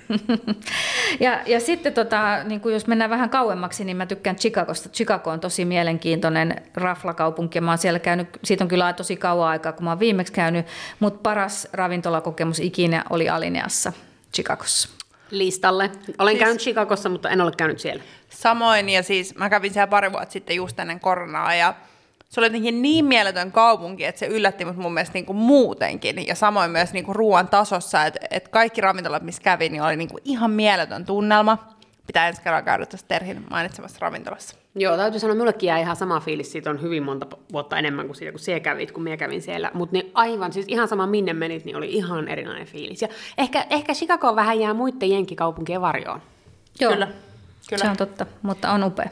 ja, 1.20 1.40
ja 1.46 1.60
sitten 1.60 1.92
tota, 1.92 2.44
niin 2.44 2.60
kuin 2.60 2.72
jos 2.72 2.86
mennään 2.86 3.10
vähän 3.10 3.30
kauemmaksi, 3.30 3.84
niin 3.84 3.96
mä 3.96 4.06
tykkään 4.06 4.36
Chicagosta. 4.36 4.88
Chicago 4.88 5.30
on 5.30 5.40
tosi 5.40 5.64
mielenkiintoinen 5.64 6.62
raflakaupunki. 6.74 7.60
Mä 7.60 7.70
oon 7.70 7.78
siellä 7.78 7.98
käynyt, 7.98 8.28
siitä 8.44 8.64
on 8.64 8.68
kyllä 8.68 8.92
tosi 8.92 9.16
kauan 9.16 9.48
aikaa, 9.48 9.72
kun 9.72 9.84
mä 9.84 9.90
oon 9.90 10.00
viimeksi 10.00 10.32
käynyt, 10.32 10.66
mutta 11.00 11.20
paras 11.22 11.68
ravintolakokemus 11.72 12.60
ikinä 12.60 13.04
oli 13.10 13.28
Alineassa 13.28 13.92
Chicagossa. 14.34 14.99
Listalle. 15.30 15.90
Olen 16.18 16.32
siis... 16.32 16.44
käynyt 16.44 16.60
Chicagossa, 16.60 17.08
mutta 17.08 17.30
en 17.30 17.40
ole 17.40 17.52
käynyt 17.56 17.78
siellä. 17.78 18.02
Samoin, 18.30 18.88
ja 18.88 19.02
siis 19.02 19.34
mä 19.34 19.50
kävin 19.50 19.72
siellä 19.72 19.86
pari 19.86 20.12
vuotta 20.12 20.32
sitten 20.32 20.56
just 20.56 20.78
ennen 20.78 21.00
koronaa, 21.00 21.54
ja 21.54 21.74
se 22.28 22.40
oli 22.40 22.46
jotenkin 22.46 22.82
niin 22.82 23.04
mieletön 23.04 23.52
kaupunki, 23.52 24.04
että 24.04 24.18
se 24.18 24.26
yllätti 24.26 24.64
mut 24.64 24.76
mun 24.76 24.94
mielestä 24.94 25.14
niinku 25.14 25.32
muutenkin. 25.32 26.26
Ja 26.26 26.34
samoin 26.34 26.70
myös 26.70 26.92
niinku 26.92 27.12
ruoan 27.12 27.48
tasossa, 27.48 28.06
että 28.06 28.20
et 28.30 28.48
kaikki 28.48 28.80
ravintolat, 28.80 29.22
missä 29.22 29.42
kävin, 29.42 29.72
niin 29.72 29.82
oli 29.82 29.96
niinku 29.96 30.18
ihan 30.24 30.50
mieletön 30.50 31.04
tunnelma. 31.04 31.74
Pitää 32.06 32.28
ensi 32.28 32.42
kerralla 32.42 32.64
käydä 32.64 32.86
tuossa 32.86 33.08
Terhin 33.08 33.46
mainitsemassa 33.50 33.98
ravintolassa. 34.00 34.59
Joo, 34.74 34.96
täytyy 34.96 35.20
sanoa, 35.20 35.36
mullekin 35.36 35.66
jää 35.66 35.78
ihan 35.78 35.96
sama 35.96 36.20
fiilis, 36.20 36.52
siitä 36.52 36.70
on 36.70 36.82
hyvin 36.82 37.02
monta 37.02 37.26
vuotta 37.52 37.78
enemmän 37.78 38.06
kuin 38.06 38.16
siitä, 38.16 38.32
kun 38.32 38.38
siellä 38.38 38.60
kävit, 38.60 38.92
kun 38.92 39.02
minä 39.02 39.16
kävin 39.16 39.42
siellä. 39.42 39.70
Mutta 39.74 39.92
niin 39.92 40.10
aivan, 40.14 40.52
siis 40.52 40.66
ihan 40.68 40.88
sama 40.88 41.06
minne 41.06 41.32
menit, 41.32 41.64
niin 41.64 41.76
oli 41.76 41.92
ihan 41.92 42.28
erilainen 42.28 42.66
fiilis. 42.66 43.02
Ja 43.02 43.08
ehkä, 43.38 43.66
ehkä 43.70 43.94
Chicago 43.94 44.36
vähän 44.36 44.60
jää 44.60 44.74
muiden 44.74 45.10
jenkkikaupunkien 45.10 45.80
varjoon. 45.80 46.22
Joo, 46.80 46.92
Kyllä. 46.92 47.08
Kyllä. 47.68 47.84
se 47.84 47.90
on 47.90 47.96
totta, 47.96 48.26
mutta 48.42 48.70
on 48.70 48.84
upea. 48.84 49.08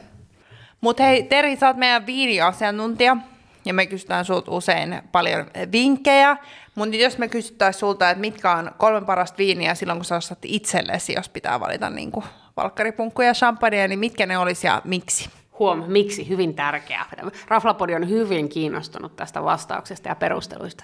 Mutta 0.81 1.03
hei, 1.03 1.23
Terhi, 1.23 1.55
sä 1.55 1.67
oot 1.67 1.77
meidän 1.77 2.05
viiniasiantuntija, 2.05 3.17
ja 3.65 3.73
me 3.73 3.85
kysytään 3.85 4.25
sulta 4.25 4.51
usein 4.51 5.01
paljon 5.11 5.45
vinkkejä, 5.71 6.37
mutta 6.75 6.95
jos 6.95 7.17
me 7.17 7.27
kysyttäisiin 7.27 7.79
sulta, 7.79 8.09
että 8.09 8.21
mitkä 8.21 8.51
on 8.51 8.71
kolme 8.77 9.05
parasta 9.05 9.37
viiniä 9.37 9.75
silloin, 9.75 9.99
kun 9.99 10.05
sä 10.05 10.15
ostat 10.15 10.39
itsellesi, 10.43 11.13
jos 11.13 11.29
pitää 11.29 11.59
valita 11.59 11.89
niin 11.89 12.11
kuin 12.11 12.25
valkkaripunkkuja 12.57 13.27
ja 13.27 13.33
champagnea, 13.33 13.87
niin 13.87 13.99
mitkä 13.99 14.25
ne 14.25 14.37
olisi 14.37 14.67
ja 14.67 14.81
miksi? 14.85 15.29
Huom, 15.59 15.83
miksi? 15.87 16.29
Hyvin 16.29 16.55
tärkeää. 16.55 17.05
Raflapodi 17.47 17.95
on 17.95 18.09
hyvin 18.09 18.49
kiinnostunut 18.49 19.15
tästä 19.15 19.43
vastauksesta 19.43 20.09
ja 20.09 20.15
perusteluista. 20.15 20.83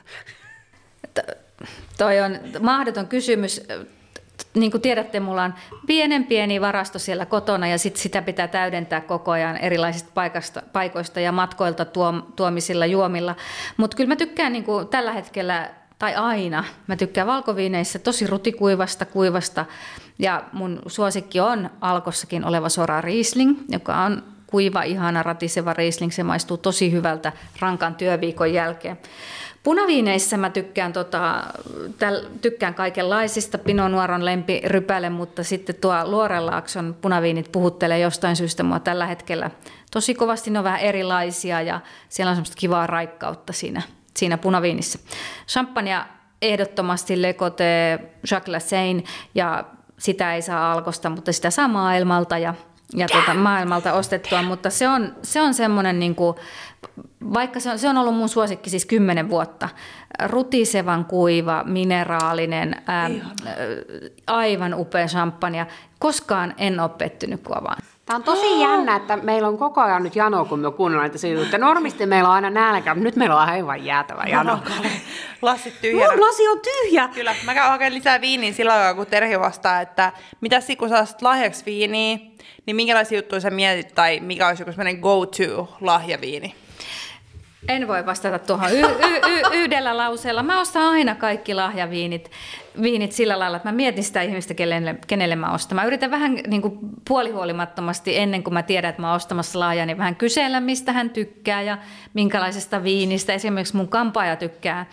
Toi 1.97 2.21
on 2.21 2.39
mahdoton 2.59 3.07
kysymys. 3.07 3.67
Niin 4.53 4.71
kuin 4.71 4.81
tiedätte, 4.81 5.19
mulla 5.19 5.43
on 5.43 5.53
pienen 5.87 6.23
pieni 6.23 6.61
varasto 6.61 6.99
siellä 6.99 7.25
kotona 7.25 7.67
ja 7.67 7.77
sit 7.77 7.97
sitä 7.97 8.21
pitää 8.21 8.47
täydentää 8.47 9.01
koko 9.01 9.31
ajan 9.31 9.57
erilaisista 9.57 10.11
paikasta, 10.13 10.61
paikoista 10.73 11.19
ja 11.19 11.31
matkoilta 11.31 11.85
tuom, 11.85 12.23
tuomisilla 12.35 12.85
juomilla. 12.85 13.35
Mutta 13.77 13.97
kyllä 13.97 14.07
mä 14.07 14.15
tykkään 14.15 14.53
niin 14.53 14.63
kuin 14.63 14.87
tällä 14.87 15.13
hetkellä 15.13 15.69
tai 15.99 16.15
aina. 16.15 16.63
Mä 16.87 16.95
tykkään 16.95 17.27
valkoviineissä 17.27 17.99
tosi 17.99 18.27
rutikuivasta, 18.27 19.05
kuivasta. 19.05 19.65
Ja 20.19 20.43
mun 20.53 20.81
suosikki 20.87 21.39
on 21.39 21.69
alkossakin 21.81 22.45
oleva 22.45 22.69
Sora 22.69 23.01
Riesling, 23.01 23.57
joka 23.69 23.97
on 23.97 24.34
kuiva, 24.55 24.83
ihana, 24.83 25.23
ratiseva 25.23 25.73
Riesling. 25.73 26.11
Se 26.11 26.23
maistuu 26.23 26.57
tosi 26.57 26.91
hyvältä 26.91 27.31
rankan 27.59 27.95
työviikon 27.95 28.53
jälkeen. 28.53 28.97
Punaviineissä 29.63 30.37
mä 30.37 30.49
tykkään, 30.49 30.93
tota, 30.93 31.43
täl, 31.99 32.25
tykkään 32.41 32.73
kaikenlaisista. 32.73 33.59
Lempi 34.19 34.61
rypäle, 34.65 35.09
mutta 35.09 35.43
sitten 35.43 35.75
tuo 35.75 35.93
Luorelaakson 36.03 36.95
punaviinit 37.01 37.51
puhuttelee 37.51 37.99
jostain 37.99 38.35
syystä 38.35 38.63
mua 38.63 38.79
tällä 38.79 39.05
hetkellä 39.05 39.51
tosi 39.91 40.15
kovasti. 40.15 40.49
Ne 40.49 40.59
on 40.59 40.63
vähän 40.63 40.79
erilaisia 40.79 41.61
ja 41.61 41.79
siellä 42.09 42.29
on 42.29 42.35
semmoista 42.35 42.57
kivaa 42.59 42.87
raikkautta 42.87 43.53
siinä, 43.53 43.81
siinä 44.17 44.37
punaviinissä. 44.37 44.99
Champagne 45.47 45.97
ehdottomasti 46.41 47.21
Le 47.21 47.33
Cote 47.33 47.99
Jacques 48.31 48.53
Lassagne 48.53 49.03
ja 49.35 49.63
sitä 49.99 50.35
ei 50.35 50.41
saa 50.41 50.71
alkosta, 50.71 51.09
mutta 51.09 51.31
sitä 51.31 51.49
saa 51.49 51.67
maailmalta 51.67 52.37
ja 52.37 52.53
ja 52.93 53.07
tuota, 53.11 53.33
maailmalta 53.33 53.93
ostettua, 53.93 54.41
mutta 54.41 54.69
se 54.69 54.87
on, 54.87 55.15
se 55.23 55.41
on 55.41 55.53
semmoinen, 55.53 55.99
niin 55.99 56.15
kuin, 56.15 56.37
vaikka 57.33 57.59
se 57.59 57.71
on, 57.71 57.79
se 57.79 57.89
on 57.89 57.97
ollut 57.97 58.15
mun 58.15 58.29
suosikki 58.29 58.69
siis 58.69 58.85
kymmenen 58.85 59.29
vuotta, 59.29 59.69
rutisevan 60.25 61.05
kuiva, 61.05 61.63
mineraalinen, 61.63 62.75
ää, 62.87 63.09
aivan 64.27 64.73
upea 64.73 65.07
champagne. 65.07 65.67
Koskaan 65.99 66.53
en 66.57 66.79
ole 66.79 66.89
pettynyt 66.89 67.41
kuvaan. 67.43 67.81
Tämä 68.05 68.15
on 68.15 68.23
tosi 68.23 68.61
jännä, 68.61 68.95
että 68.95 69.17
meillä 69.17 69.47
on 69.47 69.57
koko 69.57 69.81
ajan 69.81 70.03
nyt 70.03 70.15
jano, 70.15 70.45
kun 70.45 70.59
me 70.59 70.71
kuunnellaan 70.71 71.07
näitä 71.07 71.17
siitä. 71.17 71.57
Normisti 71.57 72.05
meillä 72.05 72.29
on 72.29 72.35
aina 72.35 72.49
nälkä, 72.49 72.93
mutta 72.93 73.03
nyt 73.03 73.15
meillä 73.15 73.35
on 73.35 73.49
aivan 73.49 73.85
jäätävä 73.85 74.23
jano. 74.23 74.59
Lasi 75.41 75.71
tyhjä. 75.81 76.11
Mun 76.11 76.21
lasi 76.21 76.47
on 76.47 76.59
tyhjä. 76.59 77.07
Kyllä, 77.07 77.35
mä 77.45 77.53
käyn 77.53 77.69
hakemaan 77.69 77.93
lisää 77.93 78.21
viiniä 78.21 78.53
sillä 78.53 78.73
aikaa, 78.73 78.93
kun 78.93 79.05
Terhi 79.05 79.39
vastaa, 79.39 79.81
että 79.81 80.11
mitä 80.41 80.59
kun 80.77 80.89
sä 80.89 81.05
lahjaksi 81.21 81.65
viiniä, 81.65 82.17
niin 82.65 82.75
minkälaisia 82.75 83.17
juttuja 83.17 83.41
sä 83.41 83.49
mietit, 83.49 83.95
tai 83.95 84.19
mikä 84.19 84.47
olisi 84.47 84.61
joku 84.61 84.71
sellainen 84.71 84.99
go-to 84.99 85.77
lahjaviini? 85.81 86.55
En 87.67 87.87
voi 87.87 88.05
vastata 88.05 88.39
tuohon 88.39 88.71
y- 88.71 88.81
y- 88.81 89.21
y- 89.27 89.43
yhdellä 89.53 89.97
lauseella. 89.97 90.43
Mä 90.43 90.61
ostan 90.61 90.83
aina 90.83 91.15
kaikki 91.15 91.53
lahjaviinit 91.53 92.31
viinit 92.81 93.11
sillä 93.11 93.39
lailla, 93.39 93.57
että 93.57 93.69
mä 93.69 93.75
mietin 93.75 94.03
sitä 94.03 94.21
ihmistä, 94.21 94.53
kenelle, 94.53 94.95
kenelle 95.07 95.35
mä 95.35 95.53
ostan. 95.53 95.75
Mä 95.75 95.85
yritän 95.85 96.11
vähän 96.11 96.39
niin 96.47 96.61
kuin 96.61 96.79
puolihuolimattomasti 97.07 98.17
ennen 98.17 98.43
kuin 98.43 98.53
mä 98.53 98.63
tiedän, 98.63 98.89
että 98.89 99.01
mä 99.01 99.07
oon 99.07 99.15
ostamassa 99.15 99.59
lahjaa, 99.59 99.85
niin 99.85 99.97
vähän 99.97 100.15
kysellä, 100.15 100.59
mistä 100.59 100.91
hän 100.91 101.09
tykkää 101.09 101.61
ja 101.61 101.77
minkälaisesta 102.13 102.83
viinistä. 102.83 103.33
Esimerkiksi 103.33 103.75
mun 103.75 103.87
kampaaja 103.87 104.35
tykkää 104.35 104.85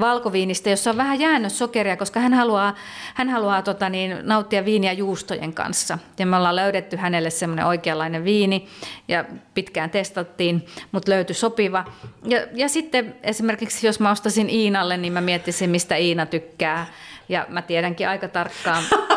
valkoviinistä, 0.00 0.70
jossa 0.70 0.90
on 0.90 0.96
vähän 0.96 1.20
jäänyt 1.20 1.52
sokeria, 1.52 1.96
koska 1.96 2.20
hän 2.20 2.34
haluaa, 2.34 2.74
hän 3.14 3.28
haluaa 3.28 3.62
tota 3.62 3.88
niin, 3.88 4.16
nauttia 4.22 4.64
viiniä 4.64 4.92
juustojen 4.92 5.54
kanssa. 5.54 5.98
Ja 6.18 6.26
me 6.26 6.36
ollaan 6.36 6.56
löydetty 6.56 6.96
hänelle 6.96 7.30
semmoinen 7.30 7.66
oikeanlainen 7.66 8.24
viini 8.24 8.68
ja 9.08 9.24
pitkään 9.54 9.90
testattiin, 9.90 10.66
mutta 10.92 11.10
löytyi 11.10 11.34
sopiva. 11.34 11.84
Ja, 12.24 12.46
ja 12.54 12.68
sitten 12.68 13.14
esimerkiksi 13.22 13.86
jos 13.86 14.00
mä 14.00 14.10
ostasin 14.10 14.50
Iinalle, 14.50 14.96
niin 14.96 15.12
mä 15.12 15.20
miettisin, 15.20 15.70
mistä 15.70 15.96
Iina 15.96 16.26
tykkää. 16.26 16.86
Ja 17.28 17.46
mä 17.48 17.62
tiedänkin 17.62 18.08
aika 18.08 18.28
tarkkaan, 18.28 18.84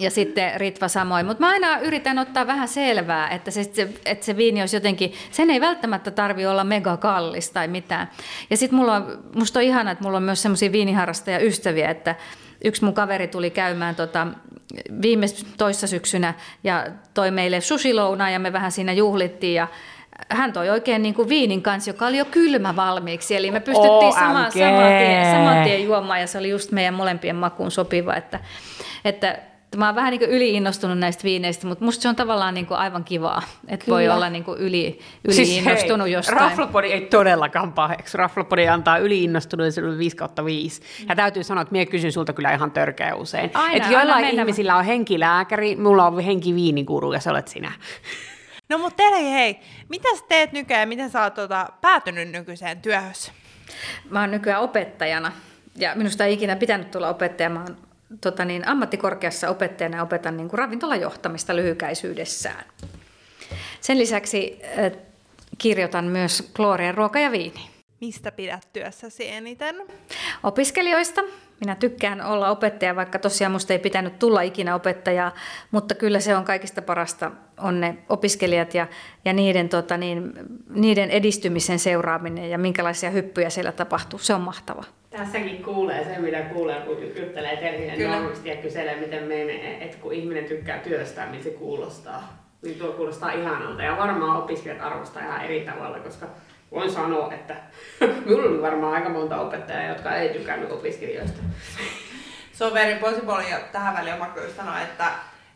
ja 0.00 0.10
sitten 0.10 0.60
Ritva 0.60 0.88
samoin. 0.88 1.26
Mutta 1.26 1.40
mä 1.40 1.50
aina 1.50 1.78
yritän 1.78 2.18
ottaa 2.18 2.46
vähän 2.46 2.68
selvää, 2.68 3.28
että 3.28 3.50
se, 3.50 3.60
että 4.04 4.26
se 4.26 4.36
viini 4.36 4.60
olisi 4.60 4.76
jotenkin, 4.76 5.12
sen 5.30 5.50
ei 5.50 5.60
välttämättä 5.60 6.10
tarvi 6.10 6.46
olla 6.46 6.64
mega 6.64 6.96
kallis 6.96 7.50
tai 7.50 7.68
mitään. 7.68 8.10
Ja 8.50 8.56
sitten 8.56 8.78
mulla 8.78 8.94
on, 8.94 9.24
musta 9.34 9.58
on 9.58 9.64
ihana, 9.64 9.90
että 9.90 10.04
mulla 10.04 10.16
on 10.16 10.22
myös 10.22 10.42
semmoisia 10.42 10.72
viiniharrastajaystäviä, 10.72 11.90
että 11.90 12.14
yksi 12.64 12.84
mun 12.84 12.94
kaveri 12.94 13.28
tuli 13.28 13.50
käymään 13.50 13.94
tota, 13.94 14.26
viime 15.02 15.26
toissa 15.58 15.86
syksynä 15.86 16.34
ja 16.64 16.86
toi 17.14 17.30
meille 17.30 17.60
sushilouna 17.60 18.30
ja 18.30 18.38
me 18.38 18.52
vähän 18.52 18.72
siinä 18.72 18.92
juhlittiin 18.92 19.54
ja 19.54 19.68
hän 20.28 20.52
toi 20.52 20.70
oikein 20.70 21.02
niin 21.02 21.14
kuin 21.14 21.28
viinin 21.28 21.62
kanssa, 21.62 21.90
joka 21.90 22.06
oli 22.06 22.18
jo 22.18 22.24
kylmä 22.24 22.76
valmiiksi. 22.76 23.36
Eli 23.36 23.50
me 23.50 23.60
pystyttiin 23.60 24.12
sama, 24.12 24.50
saman, 24.50 24.52
tien, 24.52 25.30
saman 25.30 25.64
tien 25.64 25.84
juomaan 25.84 26.20
ja 26.20 26.26
se 26.26 26.38
oli 26.38 26.50
just 26.50 26.72
meidän 26.72 26.94
molempien 26.94 27.36
makuun 27.36 27.70
sopiva. 27.70 28.14
Että, 28.14 28.40
että 29.04 29.38
Mä 29.76 29.86
oon 29.86 29.94
vähän 29.94 30.10
niin 30.10 30.30
yliinnostunut 30.30 30.98
näistä 30.98 31.24
viineistä, 31.24 31.66
mutta 31.66 31.84
musta 31.84 32.02
se 32.02 32.08
on 32.08 32.16
tavallaan 32.16 32.54
niin 32.54 32.66
aivan 32.70 33.04
kivaa, 33.04 33.42
että 33.68 33.86
voi 33.88 34.08
olla 34.08 34.30
niin 34.30 34.44
yli, 34.58 34.98
yliinnostunut 35.24 36.06
siis 36.06 36.14
jostain. 36.14 36.38
Raflapodi 36.38 36.86
ei 36.86 37.00
todellakaan 37.00 37.72
paheksi. 37.72 38.18
Raflapodi 38.18 38.68
antaa 38.68 38.98
yliinnostuneisuuden 38.98 39.98
5 39.98 40.16
kautta 40.16 40.44
5. 40.44 40.82
Ja 41.08 41.16
täytyy 41.16 41.44
sanoa, 41.44 41.62
että 41.62 41.72
minä 41.72 41.86
kysyn 41.86 42.12
sulta 42.12 42.32
kyllä 42.32 42.52
ihan 42.52 42.70
törkeä 42.70 43.14
usein. 43.14 43.50
Aina, 43.54 43.76
että 43.76 43.92
joillain 43.92 44.24
aina 44.24 44.42
ihmisillä 44.42 44.76
on 44.76 44.84
henkilääkäri, 44.84 45.76
mulla 45.76 46.06
on 46.06 46.20
henkiviinikuru 46.20 47.12
ja 47.12 47.20
se 47.20 47.30
olet 47.30 47.48
sinä. 47.48 47.72
No 48.68 48.78
mutta 48.78 48.96
Teri, 48.96 49.30
hei, 49.30 49.60
mitä 49.88 50.08
sä 50.16 50.24
teet 50.28 50.52
nykyään 50.52 50.80
ja 50.80 50.86
miten 50.86 51.10
sä 51.10 51.22
oot 51.22 51.34
tota, 51.34 51.66
päätynyt 51.80 52.28
nykyiseen 52.28 52.80
työhössä? 52.80 53.32
Mä 54.10 54.20
oon 54.20 54.30
nykyään 54.30 54.62
opettajana 54.62 55.32
ja 55.76 55.94
minusta 55.94 56.24
ei 56.24 56.32
ikinä 56.32 56.56
pitänyt 56.56 56.90
tulla 56.90 57.08
opettaja. 57.08 57.50
Mä 57.50 57.62
oon 57.62 57.76
tota 58.20 58.44
niin, 58.44 58.68
ammattikorkeassa 58.68 59.50
opettajana 59.50 59.96
ja 59.96 60.02
opetan 60.02 60.36
niin 60.36 60.48
kuin 60.48 60.58
ravintolajohtamista 60.58 61.56
lyhykäisyydessään. 61.56 62.64
Sen 63.80 63.98
lisäksi 63.98 64.60
äh, 64.78 64.92
kirjoitan 65.58 66.04
myös 66.04 66.50
Glorian 66.54 66.94
ruoka 66.94 67.18
ja 67.18 67.32
viini. 67.32 67.70
Mistä 68.00 68.32
pidät 68.32 68.68
työssäsi 68.72 69.28
eniten? 69.28 69.76
Opiskelijoista. 70.42 71.22
Minä 71.60 71.74
tykkään 71.74 72.22
olla 72.22 72.50
opettaja, 72.50 72.96
vaikka 72.96 73.18
tosiaan 73.18 73.52
musta 73.52 73.72
ei 73.72 73.78
pitänyt 73.78 74.18
tulla 74.18 74.42
ikinä 74.42 74.74
opettajaa, 74.74 75.34
mutta 75.70 75.94
kyllä 75.94 76.20
se 76.20 76.36
on 76.36 76.44
kaikista 76.44 76.82
parasta, 76.82 77.30
on 77.58 77.80
ne 77.80 77.98
opiskelijat 78.08 78.74
ja, 78.74 78.86
ja 79.24 79.32
niiden, 79.32 79.68
tota, 79.68 79.96
niin, 79.96 80.32
niiden 80.68 81.10
edistymisen 81.10 81.78
seuraaminen 81.78 82.50
ja 82.50 82.58
minkälaisia 82.58 83.10
hyppyjä 83.10 83.50
siellä 83.50 83.72
tapahtuu. 83.72 84.18
Se 84.18 84.34
on 84.34 84.40
mahtavaa. 84.40 84.84
Tässäkin 85.10 85.62
kuulee 85.62 86.04
sen, 86.04 86.22
mitä 86.22 86.40
kuulee, 86.42 86.80
kun 86.80 87.02
juttelee 87.16 87.56
Terhinen 87.56 88.10
normisti 88.10 88.48
ja 88.48 88.56
kyselee, 88.56 88.96
miten 88.96 89.22
menee, 89.24 89.84
että 89.84 89.96
kun 89.96 90.12
ihminen 90.12 90.44
tykkää 90.44 90.78
työstää, 90.78 91.30
niin 91.30 91.44
se 91.44 91.50
kuulostaa. 91.50 92.40
Niin 92.62 92.78
tuo 92.78 92.92
kuulostaa 92.92 93.32
ihanalta 93.32 93.82
ja 93.82 93.96
varmaan 93.96 94.42
opiskelijat 94.42 94.82
arvostaa 94.82 95.22
ihan 95.22 95.44
eri 95.44 95.60
tavalla, 95.60 95.98
koska 95.98 96.26
voin 96.70 96.90
sanoa, 96.90 97.32
että 97.32 97.56
minulla 98.26 98.50
oli 98.50 98.62
varmaan 98.62 98.94
aika 98.94 99.08
monta 99.08 99.40
opettajaa, 99.40 99.88
jotka 99.88 100.16
ei 100.16 100.28
tykännyt 100.28 100.72
opiskelijoista. 100.72 101.40
Se 102.52 102.64
on 102.64 102.74
very 102.74 102.98
possible 103.00 103.48
ja 103.50 103.60
tähän 103.72 103.94
väliin 103.94 104.14
on 104.14 104.20
pakko 104.20 104.40
sanoa, 104.56 104.80
että, 104.80 105.04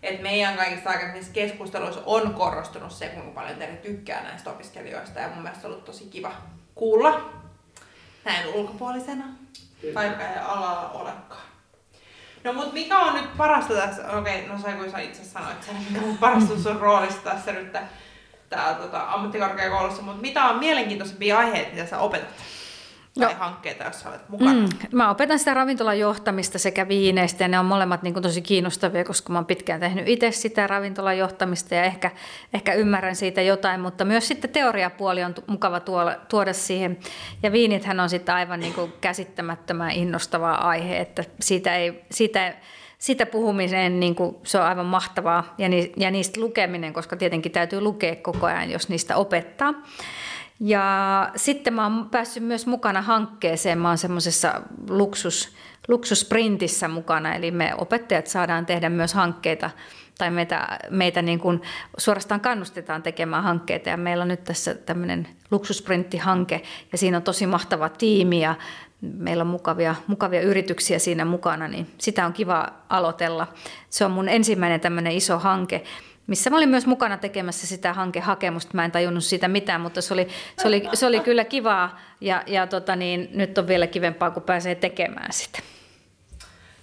että 0.03 0.23
meidän 0.23 0.57
kaikissa 0.57 0.91
aikaisemmissa 0.91 1.33
keskusteluissa 1.33 2.03
on 2.07 2.35
korostunut 2.35 2.93
se, 2.93 3.07
kuinka 3.07 3.41
paljon 3.41 3.59
tykkää 3.83 4.23
näistä 4.23 4.51
opiskelijoista 4.51 5.21
ja 5.21 5.29
mun 5.29 5.43
mielestä 5.43 5.67
on 5.67 5.73
ollut 5.73 5.85
tosi 5.85 6.05
kiva 6.05 6.33
kuulla 6.75 7.44
näin 8.25 8.47
ulkopuolisena, 8.54 9.25
Kyllä. 9.81 9.95
vaikka 9.95 10.28
ei 10.28 10.38
alalla 10.38 10.90
olekaan. 10.90 11.43
No 12.45 12.52
mut 12.52 12.73
mikä 12.73 12.99
on 12.99 13.14
nyt 13.14 13.37
parasta 13.37 13.75
tässä, 13.75 14.11
okei, 14.12 14.45
okay, 14.45 14.57
no 14.57 14.62
sä 14.62 14.73
kun 14.73 14.90
sä 14.90 14.99
itse 14.99 15.25
sanoit 15.25 15.62
sen, 15.62 15.76
mikä 15.76 16.07
on 16.07 16.19
parasta 16.19 16.59
sun 16.59 16.81
roolissa 16.81 17.21
tässä 17.21 17.52
nyt 17.52 17.73
täällä 18.50 18.75
tota, 18.75 19.12
ammattikorkeakoulussa, 19.12 20.02
mutta 20.02 20.23
mitä 20.23 20.45
on 20.45 20.59
mielenkiintoisempia 20.59 21.38
aiheita, 21.38 21.71
mitä 21.71 21.87
sä 21.87 21.99
opetat? 21.99 22.28
Tai 23.21 23.33
no, 23.33 23.38
hankkeita, 23.38 23.85
jos 23.85 24.06
olet 24.06 24.28
mukana? 24.28 24.52
Mm, 24.52 24.68
mä 24.92 25.11
opetan 25.11 25.38
sitä 25.38 25.54
ravintolan 25.54 25.99
johtamista 25.99 26.59
sekä 26.59 26.88
viineistä 26.88 27.44
ja 27.44 27.49
ne 27.49 27.59
on 27.59 27.66
molemmat 27.66 28.02
niin 28.02 28.14
kuin 28.14 28.23
tosi 28.23 28.42
kiinnostavia, 28.42 29.04
koska 29.04 29.33
mä 29.33 29.38
oon 29.38 29.47
pitkään 29.47 29.80
tehnyt 29.80 30.09
itse 30.09 30.30
sitä 30.30 30.66
ravintolan 30.66 31.18
johtamista 31.18 31.75
ja 31.75 31.85
ehkä, 31.85 32.11
ehkä 32.54 32.75
ymmärrän 32.75 33.16
siitä 33.16 33.42
jotain, 33.42 33.80
mutta 33.80 34.04
myös 34.04 34.28
sitten 34.28 34.50
teoriapuoli 34.50 35.25
on 35.25 35.35
mukava 35.47 35.80
tuoda, 35.80 36.18
tuoda 36.28 36.52
siihen. 36.52 36.99
Ja 37.42 37.52
viinithän 37.52 38.00
on 38.00 38.11
sitten 38.11 38.35
aivan 38.35 38.61
niin 38.61 38.75
kuin 38.75 38.92
käsittämättömän 39.00 39.90
innostava 39.90 40.52
aihe, 40.52 40.99
että 40.99 41.25
siitä 41.40 41.76
ei, 41.76 42.04
siitä 42.11 42.54
sitä 42.99 43.26
puhuminen, 43.26 44.00
niin 44.00 44.14
kuin, 44.14 44.37
se 44.42 44.59
on 44.59 44.64
aivan 44.64 44.87
mahtavaa 44.87 45.54
ja, 45.59 45.68
ni, 45.68 45.92
ja 45.97 46.11
niistä 46.11 46.40
lukeminen, 46.40 46.92
koska 46.92 47.16
tietenkin 47.16 47.52
täytyy 47.52 47.80
lukea 47.80 48.16
koko 48.16 48.47
ajan, 48.47 48.71
jos 48.71 48.88
niistä 48.88 49.16
opettaa. 49.16 49.75
Ja 50.61 51.31
sitten 51.37 51.75
mä 51.75 51.83
oon 51.83 52.11
päässyt 52.11 52.43
myös 52.43 52.67
mukana 52.67 53.03
hankkeeseen. 53.03 53.79
Mä 53.79 53.89
oon 53.89 53.99
semmoisessa 53.99 54.61
luksus, 54.89 55.57
luksusprintissä 55.89 56.89
mukana, 56.89 57.35
eli 57.35 57.51
me 57.51 57.75
opettajat 57.79 58.27
saadaan 58.27 58.67
tehdä 58.67 58.89
myös 58.89 59.15
hankkeita 59.15 59.71
tai 60.19 60.31
meitä, 60.31 60.79
meitä 60.91 61.23
niin 61.23 61.39
kuin 61.39 61.63
suorastaan 61.99 62.41
kannustetaan 62.41 63.03
tekemään 63.03 63.43
hankkeita 63.43 63.89
ja 63.89 63.97
meillä 63.97 64.23
on 64.23 64.29
nyt 64.29 64.45
tässä 64.45 64.75
tämmöinen 64.75 65.29
luksusprinttihanke 65.51 66.63
ja 66.93 66.99
siinä 66.99 67.17
on 67.17 67.23
tosi 67.23 67.47
mahtava 67.47 67.89
tiimi 67.89 68.41
ja 68.41 68.55
meillä 69.01 69.43
on 69.43 69.47
mukavia, 69.47 69.95
mukavia 70.07 70.41
yrityksiä 70.41 70.99
siinä 70.99 71.25
mukana, 71.25 71.69
niin 71.69 71.91
sitä 71.99 72.27
on 72.27 72.33
kiva 72.33 72.73
aloitella. 72.88 73.47
Se 73.90 74.05
on 74.05 74.11
mun 74.11 74.29
ensimmäinen 74.29 74.81
tämmöinen 74.81 75.12
iso 75.12 75.38
hanke, 75.38 75.85
missä 76.27 76.51
mä 76.51 76.57
olin 76.57 76.69
myös 76.69 76.87
mukana 76.87 77.17
tekemässä 77.17 77.67
sitä 77.67 77.93
hankehakemusta. 77.93 78.71
Mä 78.75 78.85
en 78.85 78.93
tajunnut 78.93 79.25
siitä 79.25 79.49
mitään, 79.49 79.81
mutta 79.81 80.03
se 80.03 80.15
oli, 80.15 80.29
se 80.59 80.69
oli, 80.69 80.89
se 80.93 81.07
oli 81.07 81.21
kyllä 81.21 81.45
kivaa 81.45 82.01
ja, 82.21 82.43
ja 82.47 82.67
tota 82.67 82.97
niin, 82.97 83.29
nyt 83.33 83.59
on 83.59 83.67
vielä 83.67 83.87
kivempaa, 83.87 84.31
kun 84.31 84.43
pääsee 84.43 84.75
tekemään 84.75 85.33
sitä. 85.33 85.59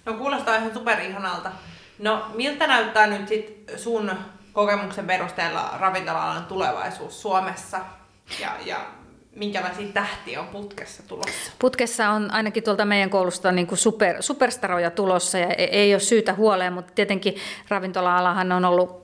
No 0.04 0.14
kuulostaa 0.14 0.56
ihan 0.56 0.74
superihanalta. 0.74 1.50
No 1.98 2.26
miltä 2.34 2.66
näyttää 2.66 3.06
nyt 3.06 3.28
sit 3.28 3.70
sun 3.76 4.10
kokemuksen 4.52 5.06
perusteella 5.06 5.74
ravintola 5.80 6.42
tulevaisuus 6.48 7.22
Suomessa? 7.22 7.80
Ja, 8.40 8.50
ja 8.66 8.76
minkälaisia 9.36 9.92
tähtiä 9.92 10.40
on 10.40 10.46
putkessa 10.46 11.02
tulossa? 11.02 11.52
Putkessa 11.58 12.08
on 12.08 12.30
ainakin 12.30 12.62
tuolta 12.62 12.84
meidän 12.84 13.10
koulusta 13.10 13.52
niin 13.52 13.66
kuin 13.66 13.78
super, 13.78 14.22
superstaroja 14.22 14.90
tulossa 14.90 15.38
ja 15.38 15.46
ei 15.46 15.94
ole 15.94 16.00
syytä 16.00 16.34
huoleen, 16.34 16.72
mutta 16.72 16.92
tietenkin 16.94 17.36
ravintola-alahan 17.68 18.52
on 18.52 18.64
ollut 18.64 19.01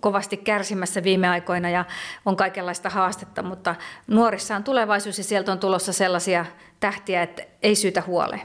kovasti 0.00 0.36
kärsimässä 0.36 1.02
viime 1.02 1.28
aikoina 1.28 1.70
ja 1.70 1.84
on 2.26 2.36
kaikenlaista 2.36 2.90
haastetta, 2.90 3.42
mutta 3.42 3.74
nuorissa 4.06 4.56
on 4.56 4.64
tulevaisuus 4.64 5.18
ja 5.18 5.24
sieltä 5.24 5.52
on 5.52 5.58
tulossa 5.58 5.92
sellaisia 5.92 6.46
tähtiä, 6.80 7.22
että 7.22 7.42
ei 7.62 7.74
syytä 7.74 8.02
huoleen. 8.06 8.42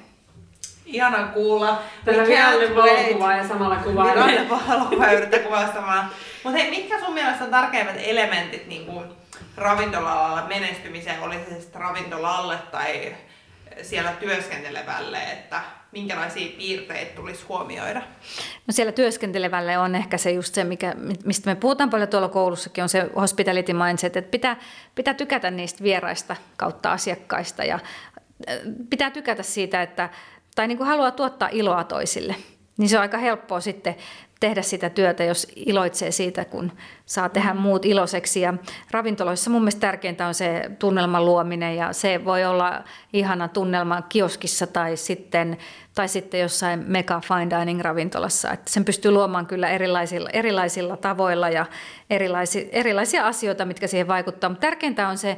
Ihana 0.85 1.27
kuulla. 1.27 1.81
Tällä 2.05 2.27
virallinen 2.27 2.75
valokuva 2.75 3.33
ja 3.33 3.47
samalla 3.47 3.75
kuvaa. 3.75 4.05
Virallinen 4.05 4.49
valokuva 4.49 5.11
yrittää 5.11 5.39
kuvaa 5.39 6.05
Mutta 6.43 6.59
hei, 6.59 6.69
mitkä 6.69 6.99
sun 6.99 7.13
mielestä 7.13 7.43
on 7.43 7.51
tärkeimmät 7.51 7.95
elementit 7.97 8.67
niin 8.67 8.85
kuin 8.85 9.05
ravintola 9.57 10.45
menestymiseen, 10.47 11.23
oli 11.23 11.35
se 11.49 11.61
sitten 11.61 11.81
ravintolalle 11.81 12.57
tai 12.71 13.15
siellä 13.81 14.11
työskentelevälle, 14.11 15.17
että 15.17 15.61
minkälaisia 15.91 16.57
piirteitä 16.57 17.15
tulisi 17.15 17.45
huomioida? 17.45 18.01
No 18.67 18.71
siellä 18.71 18.91
työskentelevälle 18.91 19.77
on 19.77 19.95
ehkä 19.95 20.17
se 20.17 20.31
just 20.31 20.55
se, 20.55 20.63
mikä, 20.63 20.95
mistä 21.25 21.49
me 21.49 21.55
puhutaan 21.55 21.89
paljon 21.89 22.09
tuolla 22.09 22.29
koulussakin, 22.29 22.81
on 22.81 22.89
se 22.89 23.09
hospitality 23.15 23.73
mindset, 23.73 24.17
että 24.17 24.31
pitää, 24.31 24.57
pitää 24.95 25.13
tykätä 25.13 25.51
niistä 25.51 25.83
vieraista 25.83 26.35
kautta 26.57 26.91
asiakkaista 26.91 27.63
ja 27.63 27.75
äh, 27.75 28.57
pitää 28.89 29.11
tykätä 29.11 29.43
siitä, 29.43 29.81
että, 29.81 30.09
tai 30.55 30.67
niin 30.67 30.77
kuin 30.77 30.87
haluaa 30.87 31.11
tuottaa 31.11 31.49
iloa 31.51 31.83
toisille. 31.83 32.35
Niin 32.77 32.89
se 32.89 32.97
on 32.97 33.01
aika 33.01 33.17
helppoa 33.17 33.59
sitten 33.59 33.95
tehdä 34.39 34.61
sitä 34.61 34.89
työtä, 34.89 35.23
jos 35.23 35.47
iloitsee 35.55 36.11
siitä, 36.11 36.45
kun 36.45 36.71
saa 37.05 37.29
tehdä 37.29 37.53
muut 37.53 37.85
iloiseksi. 37.85 38.41
Ja 38.41 38.53
ravintoloissa 38.91 39.49
mun 39.49 39.61
mielestä 39.61 39.81
tärkeintä 39.81 40.27
on 40.27 40.33
se 40.33 40.71
tunnelman 40.79 41.25
luominen 41.25 41.75
ja 41.75 41.93
se 41.93 42.25
voi 42.25 42.45
olla 42.45 42.83
ihana 43.13 43.47
tunnelma 43.47 44.01
kioskissa 44.01 44.67
tai 44.67 44.97
sitten 44.97 45.57
tai 45.97 46.07
sitten 46.07 46.39
jossain 46.39 46.83
mega 46.87 47.21
fine 47.21 47.59
dining 47.59 47.81
ravintolassa. 47.81 48.51
Että 48.51 48.71
sen 48.71 48.85
pystyy 48.85 49.11
luomaan 49.11 49.45
kyllä 49.45 49.69
erilaisilla, 49.69 50.29
erilaisilla 50.33 50.97
tavoilla 50.97 51.49
ja 51.49 51.65
erilaisia, 52.09 52.65
erilaisia 52.71 53.27
asioita, 53.27 53.65
mitkä 53.65 53.87
siihen 53.87 54.07
vaikuttaa. 54.07 54.49
Mutta 54.49 54.61
tärkeintä 54.61 55.07
on 55.07 55.17
se 55.17 55.37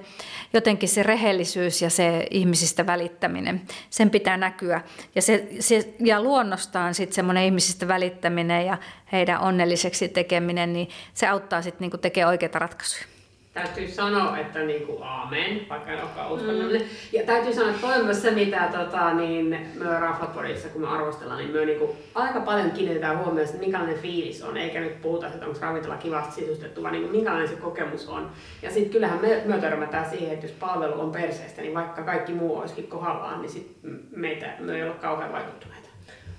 jotenkin 0.53 0.89
se 0.89 1.03
rehellisyys 1.03 1.81
ja 1.81 1.89
se 1.89 2.27
ihmisistä 2.31 2.85
välittäminen. 2.85 3.61
Sen 3.89 4.09
pitää 4.09 4.37
näkyä. 4.37 4.81
Ja, 5.15 5.21
se, 5.21 5.47
se, 5.59 5.93
ja 5.99 6.23
luonnostaan 6.23 6.93
sitten 6.93 7.15
semmoinen 7.15 7.43
ihmisistä 7.43 7.87
välittäminen 7.87 8.65
ja 8.65 8.77
heidän 9.11 9.41
onnelliseksi 9.41 10.07
tekeminen, 10.07 10.73
niin 10.73 10.89
se 11.13 11.27
auttaa 11.27 11.61
sitten 11.61 11.81
niinku 11.81 11.97
tekemään 11.97 12.29
oikeita 12.29 12.59
ratkaisuja 12.59 13.18
täytyy 13.59 13.87
sanoa, 13.87 14.37
että 14.37 14.59
niin 14.59 14.87
kuin 14.87 15.03
aamen, 15.03 15.65
vaikka 15.69 15.91
en 15.91 16.01
olekaan 16.01 16.31
uskonnollinen. 16.31 16.81
Mm. 16.81 16.87
Ja 17.13 17.23
täytyy 17.23 17.53
sanoa, 17.53 17.69
että 17.69 17.87
toi 17.87 18.03
myös 18.03 18.21
se, 18.21 18.31
mitä 18.31 18.69
tota, 18.77 19.13
niin, 19.13 19.45
me 19.75 19.99
Raffatporissa, 19.99 20.69
kun 20.69 20.81
me 20.81 20.87
arvostellaan, 20.87 21.39
niin 21.39 21.51
me 21.51 21.65
niin 21.65 21.79
kuin, 21.79 21.91
aika 22.15 22.39
paljon 22.39 22.71
kiinnitetään 22.71 23.17
huomioon, 23.17 23.47
että 23.47 23.59
minkälainen 23.59 23.99
fiilis 23.99 24.43
on, 24.43 24.57
eikä 24.57 24.79
nyt 24.79 25.01
puhuta, 25.01 25.27
että 25.27 25.45
onko 25.45 25.59
ravintola 25.61 25.97
kivasti 25.97 26.41
sisustettu, 26.41 26.83
vaan 26.83 26.93
niin 26.93 27.03
kuin, 27.03 27.15
minkälainen 27.15 27.47
se 27.47 27.55
kokemus 27.55 28.07
on. 28.07 28.31
Ja 28.61 28.71
sitten 28.71 28.91
kyllähän 28.91 29.21
me, 29.21 29.41
me 29.45 29.57
törmätään 29.57 30.09
siihen, 30.09 30.33
että 30.33 30.45
jos 30.45 30.55
palvelu 30.59 31.01
on 31.01 31.11
perseestä, 31.11 31.61
niin 31.61 31.73
vaikka 31.73 32.03
kaikki 32.03 32.33
muu 32.33 32.57
olisikin 32.57 32.87
kohdallaan, 32.87 33.41
niin 33.41 33.51
sit 33.51 33.77
meitä, 34.11 34.53
me 34.59 34.75
ei 34.75 34.83
ole 34.83 34.91
kauhean 34.91 35.31
vaikuttuneita. 35.31 35.89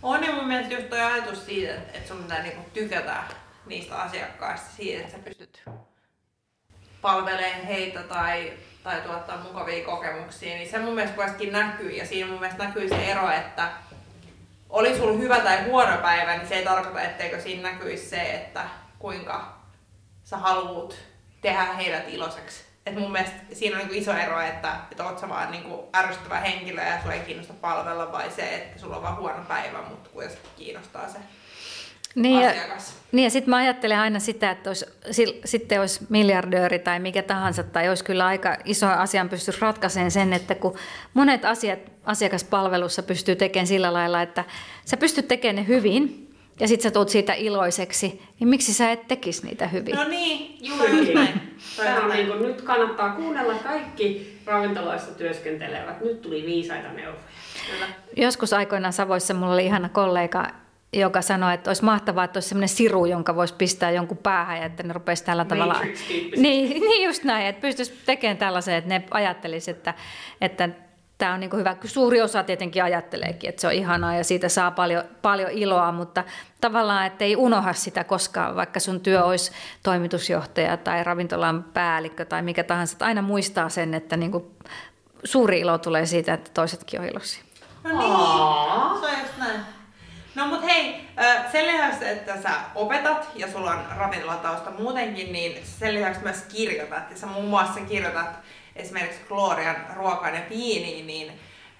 On 0.02 0.24
ja 0.24 0.32
mun 0.32 0.48
mielestä 0.48 0.74
just 0.74 0.88
toi 0.90 1.00
ajatus 1.00 1.46
siitä, 1.46 1.74
että 1.74 2.08
sun 2.08 2.16
pitää 2.16 2.42
niinku 2.42 2.62
tykätä 2.74 3.16
niistä 3.66 3.94
asiakkaista 3.94 4.70
siitä, 4.76 5.00
että 5.00 5.12
sä 5.12 5.18
pystyt 5.24 5.62
palvelee 7.02 7.66
heitä 7.66 8.02
tai, 8.02 8.52
tai 8.82 9.00
tuottaa 9.00 9.42
mukavia 9.42 9.84
kokemuksia, 9.84 10.54
niin 10.54 10.70
se 10.70 10.78
mun 10.78 10.94
mielestä 10.94 11.16
kuitenkin 11.16 11.52
näkyy. 11.52 11.90
Ja 11.90 12.06
siinä 12.06 12.30
mun 12.30 12.40
mielestä 12.40 12.64
näkyy 12.64 12.88
se 12.88 13.10
ero, 13.10 13.30
että 13.30 13.70
oli 14.68 14.96
sulla 14.96 15.18
hyvä 15.18 15.40
tai 15.40 15.64
huono 15.64 15.96
päivä, 15.96 16.36
niin 16.36 16.48
se 16.48 16.54
ei 16.54 16.64
tarkoita, 16.64 17.02
etteikö 17.02 17.40
siinä 17.40 17.70
näkyisi 17.70 18.06
se, 18.06 18.20
että 18.20 18.64
kuinka 18.98 19.58
sä 20.24 20.36
haluut 20.36 20.98
tehdä 21.40 21.64
heidät 21.64 22.08
iloiseksi. 22.08 22.64
Et 22.86 22.94
mun 22.94 23.12
mielestä 23.12 23.36
siinä 23.52 23.78
on 23.78 23.86
niin 23.86 24.02
iso 24.02 24.12
ero, 24.12 24.40
että, 24.40 24.76
että 24.90 25.04
oot 25.04 25.18
sä 25.18 25.28
vaan 25.28 25.50
niin 25.50 25.64
ärsyttävä 25.96 26.40
henkilö 26.40 26.82
ja 26.82 27.02
sua 27.02 27.12
ei 27.12 27.20
kiinnosta 27.20 27.52
palvella 27.52 28.12
vai 28.12 28.30
se, 28.30 28.54
että 28.54 28.80
sulla 28.80 28.96
on 28.96 29.02
vaan 29.02 29.16
huono 29.16 29.44
päivä, 29.48 29.78
mutta 29.88 30.10
kuitenkin 30.10 30.50
kiinnostaa 30.56 31.08
se 31.08 31.18
niin 32.14 32.48
asiakas. 32.48 32.90
Ja, 32.90 33.00
niin 33.12 33.24
ja 33.24 33.30
sitten 33.30 33.50
mä 33.50 33.56
ajattelen 33.56 33.98
aina 33.98 34.18
sitä, 34.18 34.50
että 34.50 34.70
olisi, 34.70 34.86
sitten 35.44 35.80
olisi 35.80 36.06
miljardööri 36.08 36.78
tai 36.78 37.00
mikä 37.00 37.22
tahansa, 37.22 37.62
tai 37.62 37.88
olisi 37.88 38.04
kyllä 38.04 38.26
aika 38.26 38.56
iso 38.64 38.86
asian 38.86 39.28
pystyisi 39.28 39.60
ratkaisemaan 39.60 40.10
sen, 40.10 40.32
että 40.32 40.54
kun 40.54 40.78
monet 41.14 41.44
asiat 41.44 41.78
asiakaspalvelussa 42.04 43.02
pystyy 43.02 43.36
tekemään 43.36 43.66
sillä 43.66 43.92
lailla, 43.92 44.22
että 44.22 44.44
sä 44.84 44.96
pystyt 44.96 45.28
tekemään 45.28 45.56
ne 45.56 45.66
hyvin, 45.66 46.30
ja 46.60 46.68
sitten 46.68 46.82
sä 46.82 46.90
tulet 46.90 47.08
siitä 47.08 47.32
iloiseksi, 47.32 48.22
niin 48.40 48.48
miksi 48.48 48.74
sä 48.74 48.92
et 48.92 49.08
tekisi 49.08 49.46
niitä 49.46 49.66
hyvin? 49.66 49.94
No 49.94 50.08
niin, 50.08 50.58
juuri 50.60 51.14
näin. 51.14 51.56
Tämä 51.76 52.04
on 52.04 52.10
niin 52.10 52.26
kuin, 52.26 52.42
nyt 52.42 52.62
kannattaa 52.62 53.10
kuunnella 53.12 53.54
kaikki 53.54 54.38
ravintoloissa 54.46 55.10
työskentelevät. 55.10 56.00
Nyt 56.00 56.22
tuli 56.22 56.46
viisaita 56.46 56.88
neuvoja. 56.88 57.22
Kyllä. 57.72 57.86
Joskus 58.16 58.52
aikoinaan 58.52 58.92
Savoissa 58.92 59.34
mulla 59.34 59.54
oli 59.54 59.66
ihana 59.66 59.88
kollega, 59.88 60.46
joka 60.92 61.22
sanoi, 61.22 61.54
että 61.54 61.70
olisi 61.70 61.84
mahtavaa, 61.84 62.24
että 62.24 62.36
olisi 62.36 62.48
sellainen 62.48 62.68
siru, 62.68 63.04
jonka 63.06 63.36
voisi 63.36 63.54
pistää 63.54 63.90
jonkun 63.90 64.16
päähän 64.16 64.58
ja 64.58 64.64
että 64.64 64.82
ne 64.82 64.92
rupeaisi 64.92 65.24
tällä 65.24 65.44
tavalla... 65.44 65.80
Niin, 66.36 66.80
niin 66.88 67.06
just 67.06 67.24
näin, 67.24 67.46
että 67.46 67.60
pystyisi 67.60 68.02
tekemään 68.06 68.36
tällaisen, 68.36 68.74
että 68.74 68.88
ne 68.88 69.04
ajattelisi, 69.10 69.70
että, 69.70 69.94
että 70.40 70.68
tämä 71.18 71.34
on 71.34 71.40
niin 71.40 71.56
hyvä. 71.56 71.76
Suuri 71.84 72.22
osa 72.22 72.42
tietenkin 72.42 72.84
ajatteleekin, 72.84 73.48
että 73.48 73.60
se 73.60 73.66
on 73.66 73.72
ihanaa 73.72 74.14
ja 74.14 74.24
siitä 74.24 74.48
saa 74.48 74.70
paljon, 74.70 75.04
paljon 75.22 75.50
iloa, 75.50 75.92
mutta 75.92 76.24
tavallaan, 76.60 77.06
että 77.06 77.24
ei 77.24 77.36
unoha 77.36 77.72
sitä 77.72 78.04
koskaan, 78.04 78.56
vaikka 78.56 78.80
sun 78.80 79.00
työ 79.00 79.24
olisi 79.24 79.52
toimitusjohtaja 79.82 80.76
tai 80.76 81.04
ravintolan 81.04 81.62
päällikkö 81.62 82.24
tai 82.24 82.42
mikä 82.42 82.64
tahansa. 82.64 82.94
Että 82.94 83.04
aina 83.04 83.22
muistaa 83.22 83.68
sen, 83.68 83.94
että 83.94 84.16
niin 84.16 84.32
kuin 84.32 84.44
suuri 85.24 85.60
ilo 85.60 85.78
tulee 85.78 86.06
siitä, 86.06 86.34
että 86.34 86.50
toisetkin 86.54 87.00
on 87.00 87.06
iloisia. 87.06 87.42
No 87.84 87.90
niin, 87.90 89.00
se 89.00 89.06
on 89.06 89.20
just 89.22 89.38
näin. 89.38 89.60
No 90.34 90.46
mut 90.46 90.62
hei, 90.62 91.00
sen 91.52 91.66
lisäksi, 91.66 92.04
että 92.04 92.42
sä 92.42 92.50
opetat 92.74 93.28
ja 93.34 93.52
sulla 93.52 93.70
on 93.70 93.84
ravintolatausta 93.96 94.70
muutenkin, 94.70 95.32
niin 95.32 95.58
sen 95.64 95.94
lisäksi 95.94 96.22
myös 96.22 96.42
kirjoitat. 96.42 97.10
Ja 97.10 97.16
sä 97.16 97.26
muun 97.26 97.48
muassa 97.48 97.80
kirjoitat 97.80 98.38
esimerkiksi 98.76 99.20
Glorian 99.28 99.76
ruokaan 99.96 100.34
ja 100.34 100.40
viiniin, 100.50 101.06
niin, 101.06 101.32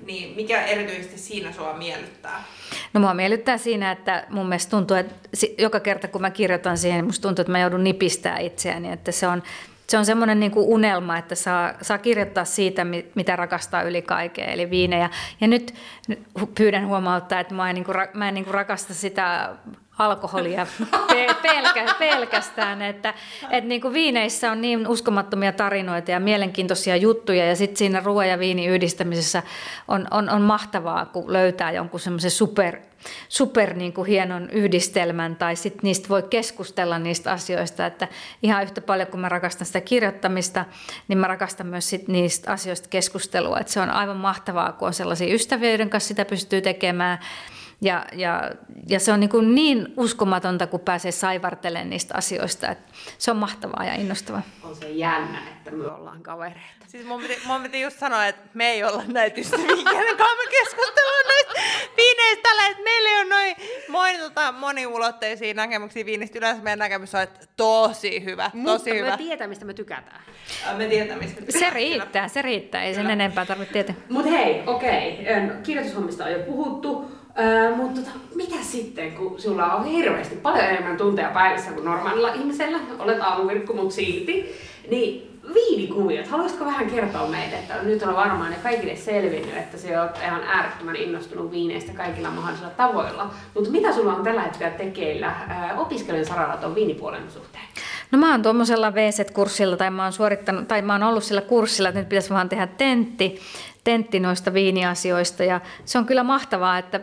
niin 0.06 0.36
mikä 0.36 0.64
erityisesti 0.64 1.18
siinä 1.18 1.52
sua 1.52 1.72
miellyttää? 1.72 2.44
No 2.92 3.00
mua 3.00 3.14
miellyttää 3.14 3.58
siinä, 3.58 3.90
että 3.92 4.26
mun 4.28 4.48
mielestä 4.48 4.70
tuntuu, 4.70 4.96
että 4.96 5.28
joka 5.58 5.80
kerta 5.80 6.08
kun 6.08 6.20
mä 6.20 6.30
kirjoitan 6.30 6.78
siihen, 6.78 6.96
niin 6.96 7.04
musta 7.06 7.22
tuntuu, 7.28 7.42
että 7.42 7.52
mä 7.52 7.60
joudun 7.60 7.84
nipistää 7.84 8.38
itseäni, 8.38 8.92
että 8.92 9.12
se 9.12 9.26
on, 9.26 9.42
se 9.90 9.98
on 9.98 10.06
semmoinen 10.06 10.40
niin 10.40 10.52
kuin 10.52 10.66
unelma, 10.68 11.18
että 11.18 11.34
saa, 11.34 11.72
saa 11.82 11.98
kirjoittaa 11.98 12.44
siitä, 12.44 12.86
mitä 13.14 13.36
rakastaa 13.36 13.82
yli 13.82 14.02
kaikkea, 14.02 14.44
eli 14.44 14.70
viinejä. 14.70 15.10
Ja 15.40 15.48
nyt, 15.48 15.74
pyydän 16.54 16.86
huomauttaa, 16.86 17.40
että 17.40 17.54
mä 17.54 17.70
en, 17.70 17.74
niin 17.74 17.84
kuin, 17.84 17.96
mä 18.14 18.28
en 18.28 18.34
niin 18.34 18.44
kuin 18.44 18.54
rakasta 18.54 18.94
sitä 18.94 19.50
alkoholia 20.00 20.66
pelkä, 21.42 21.94
pelkästään. 21.98 22.82
Että, 22.82 23.14
että 23.50 23.68
niin 23.68 23.80
kuin 23.80 23.94
viineissä 23.94 24.52
on 24.52 24.60
niin 24.60 24.88
uskomattomia 24.88 25.52
tarinoita 25.52 26.10
ja 26.10 26.20
mielenkiintoisia 26.20 26.96
juttuja 26.96 27.46
ja 27.46 27.56
sitten 27.56 27.76
siinä 27.76 28.00
ruoan 28.04 28.28
ja 28.28 28.38
viinin 28.38 28.70
yhdistämisessä 28.70 29.42
on, 29.88 30.06
on, 30.10 30.28
on 30.30 30.42
mahtavaa, 30.42 31.06
kun 31.06 31.32
löytää 31.32 31.72
jonkun 31.72 32.00
semmoisen 32.00 32.30
super, 32.30 32.76
super 33.28 33.74
niin 33.74 33.92
kuin 33.92 34.06
hienon 34.06 34.50
yhdistelmän 34.50 35.36
tai 35.36 35.56
sitten 35.56 35.80
niistä 35.82 36.08
voi 36.08 36.22
keskustella 36.22 36.98
niistä 36.98 37.32
asioista. 37.32 37.86
Että 37.86 38.08
ihan 38.42 38.62
yhtä 38.62 38.80
paljon 38.80 39.08
kuin 39.08 39.20
mä 39.20 39.28
rakastan 39.28 39.66
sitä 39.66 39.80
kirjoittamista, 39.80 40.64
niin 41.08 41.18
mä 41.18 41.26
rakastan 41.26 41.66
myös 41.66 41.90
sit 41.90 42.08
niistä 42.08 42.52
asioista 42.52 42.88
keskustelua. 42.88 43.58
Että 43.58 43.72
se 43.72 43.80
on 43.80 43.90
aivan 43.90 44.16
mahtavaa, 44.16 44.72
kun 44.72 44.88
on 44.88 44.94
sellaisia 44.94 45.34
ystäviä, 45.34 45.70
joiden 45.70 45.90
kanssa 45.90 46.08
sitä 46.08 46.24
pystyy 46.24 46.60
tekemään 46.60 47.18
ja, 47.80 48.06
ja, 48.12 48.50
ja 48.88 49.00
se 49.00 49.12
on 49.12 49.20
niin, 49.20 49.30
kuin 49.30 49.54
niin 49.54 49.94
uskomatonta, 49.96 50.66
kun 50.66 50.80
pääsee 50.80 51.12
saivartelemaan 51.12 51.90
niistä 51.90 52.14
asioista. 52.16 52.68
Että 52.68 52.92
se 53.18 53.30
on 53.30 53.36
mahtavaa 53.36 53.84
ja 53.84 53.94
innostavaa. 53.94 54.42
On 54.62 54.76
se 54.76 54.90
jännä, 54.90 55.38
että 55.56 55.70
me 55.70 55.86
ollaan 55.86 56.22
kavereita. 56.22 56.80
Siis 56.86 57.06
mun 57.06 57.22
piti, 57.22 57.40
mun 57.46 57.62
piti 57.62 57.80
just 57.80 57.98
sanoa, 57.98 58.26
että 58.26 58.42
me 58.54 58.70
ei 58.70 58.84
olla 58.84 59.02
näitä 59.06 59.40
ystäviä, 59.40 59.66
kenen 59.90 60.16
kanssa 60.16 60.36
me 60.36 60.50
keskustellaan 60.50 61.24
näistä 61.28 61.52
viineistä 61.96 62.42
tällä, 62.42 62.66
että 62.66 62.82
meillä 62.82 63.08
ei 63.08 63.16
ole 63.16 63.28
noin 63.28 63.56
moi, 63.88 64.18
tota, 64.18 64.52
moniulotteisia 64.52 65.54
näkemyksiä 65.54 66.06
viinistä. 66.06 66.38
Yleensä 66.38 66.62
meidän 66.62 66.78
näkemys 66.78 67.14
on, 67.14 67.20
että 67.20 67.40
tosi 67.56 68.24
hyvä, 68.24 68.50
Mutta 68.54 68.72
tosi 68.72 68.92
me 68.92 68.98
hyvä. 68.98 69.16
tietää, 69.16 69.46
mistä 69.46 69.64
me 69.64 69.74
tykätään. 69.74 70.22
Me 70.76 70.86
tietää, 70.86 71.16
mistä 71.16 71.40
me 71.40 71.46
tykätään. 71.46 71.72
Se 71.72 71.74
riittää, 71.74 72.28
se 72.28 72.42
riittää. 72.42 72.82
Ei 72.82 72.94
sen 72.94 73.10
enempää 73.10 73.46
tarvitse 73.46 73.72
tietää. 73.72 73.94
Mutta 74.08 74.30
hei, 74.30 74.62
okei. 74.66 75.18
Okay. 75.20 75.62
Kirjoitushommista 75.62 76.24
on 76.24 76.32
jo 76.32 76.38
puhuttu. 76.38 77.19
Öö, 77.38 77.76
mutta 77.76 78.00
tota, 78.00 78.16
mitä 78.34 78.56
sitten, 78.62 79.12
kun 79.12 79.40
sulla 79.40 79.74
on 79.74 79.84
hirveästi 79.84 80.36
paljon 80.36 80.64
enemmän 80.64 80.96
tunteja 80.96 81.28
päivässä 81.28 81.72
kuin 81.72 81.84
normaalilla 81.84 82.34
ihmisellä, 82.34 82.78
olet 82.98 83.20
aamuvirkku, 83.20 83.74
mutta 83.74 83.94
silti, 83.94 84.54
niin 84.90 85.40
viinikuviot, 85.54 86.26
haluaisitko 86.26 86.64
vähän 86.64 86.90
kertoa 86.90 87.26
meille, 87.26 87.56
että 87.56 87.74
nyt 87.82 88.02
on 88.02 88.16
varmaan 88.16 88.50
ne 88.50 88.56
kaikille 88.62 88.96
selvinnyt, 88.96 89.56
että 89.56 89.78
se 89.78 90.00
on 90.00 90.08
ihan 90.24 90.42
äärettömän 90.42 90.96
innostunut 90.96 91.50
viineistä 91.50 91.92
kaikilla 91.92 92.30
mahdollisilla 92.30 92.70
tavoilla, 92.70 93.30
mutta 93.54 93.70
mitä 93.70 93.92
sulla 93.92 94.14
on 94.14 94.24
tällä 94.24 94.42
hetkellä 94.42 94.72
tekeillä 94.72 95.34
opiskelijan 95.76 96.26
saralla 96.26 96.56
tuon 96.56 96.74
viinipuolen 96.74 97.30
suhteen? 97.30 97.64
No 98.10 98.18
mä 98.18 98.30
oon 98.30 98.42
tuommoisella 98.42 98.94
VZ-kurssilla 98.94 99.76
tai 99.76 99.90
mä 99.90 100.02
oon 100.02 100.12
suorittanut, 100.12 100.68
tai 100.68 100.82
mä 100.82 100.92
oon 100.92 101.02
ollut 101.02 101.24
sillä 101.24 101.40
kurssilla, 101.40 101.88
että 101.88 102.00
nyt 102.00 102.08
pitäisi 102.08 102.30
vaan 102.30 102.48
tehdä 102.48 102.66
tentti, 102.66 103.40
tentti 103.84 104.20
noista 104.20 104.54
viiniasioista. 104.54 105.44
Ja 105.44 105.60
se 105.84 105.98
on 105.98 106.06
kyllä 106.06 106.22
mahtavaa, 106.22 106.78
että 106.78 107.00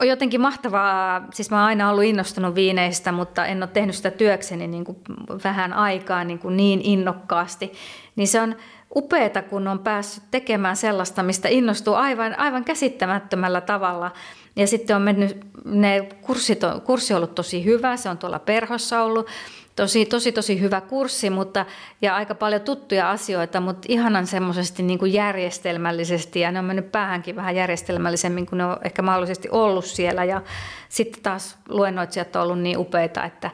on 0.00 0.08
jotenkin 0.08 0.40
mahtavaa, 0.40 1.26
siis 1.34 1.50
mä 1.50 1.56
oon 1.56 1.66
aina 1.66 1.90
ollut 1.90 2.04
innostunut 2.04 2.54
viineistä, 2.54 3.12
mutta 3.12 3.46
en 3.46 3.62
ole 3.62 3.70
tehnyt 3.72 3.94
sitä 3.94 4.10
työkseni 4.10 4.66
niin 4.66 4.84
kuin 4.84 4.98
vähän 5.44 5.72
aikaa 5.72 6.24
niin, 6.24 6.38
kuin 6.38 6.56
niin 6.56 6.80
innokkaasti. 6.82 7.72
Niin 8.16 8.28
se 8.28 8.40
on 8.40 8.56
upeeta, 8.96 9.42
kun 9.42 9.68
on 9.68 9.78
päässyt 9.78 10.24
tekemään 10.30 10.76
sellaista, 10.76 11.22
mistä 11.22 11.48
innostuu 11.48 11.94
aivan, 11.94 12.38
aivan 12.38 12.64
käsittämättömällä 12.64 13.60
tavalla. 13.60 14.10
Ja 14.56 14.66
sitten 14.66 14.96
on 14.96 15.02
mennyt, 15.02 15.46
ne 15.64 16.08
kurssit 16.22 16.64
on, 16.64 16.80
kurssi 16.80 17.14
on 17.14 17.16
ollut 17.16 17.34
tosi 17.34 17.64
hyvä, 17.64 17.96
se 17.96 18.08
on 18.08 18.18
tuolla 18.18 18.38
perhossa 18.38 19.02
ollut 19.02 19.26
tosi, 19.76 20.06
tosi, 20.06 20.32
tosi 20.32 20.60
hyvä 20.60 20.80
kurssi 20.80 21.30
mutta, 21.30 21.66
ja 22.02 22.16
aika 22.16 22.34
paljon 22.34 22.62
tuttuja 22.62 23.10
asioita, 23.10 23.60
mutta 23.60 23.86
ihanan 23.88 24.26
semmoisesti 24.26 24.82
niin 24.82 25.12
järjestelmällisesti 25.12 26.40
ja 26.40 26.50
ne 26.50 26.58
on 26.58 26.64
mennyt 26.64 26.92
päähänkin 26.92 27.36
vähän 27.36 27.56
järjestelmällisemmin 27.56 28.46
kuin 28.46 28.58
ne 28.58 28.64
on 28.64 28.76
ehkä 28.84 29.02
mahdollisesti 29.02 29.48
ollut 29.50 29.84
siellä 29.84 30.24
ja 30.24 30.42
sitten 30.88 31.22
taas 31.22 31.58
luennoitsijat 31.68 32.36
on 32.36 32.42
ollut 32.42 32.58
niin 32.58 32.78
upeita, 32.78 33.24
että 33.24 33.50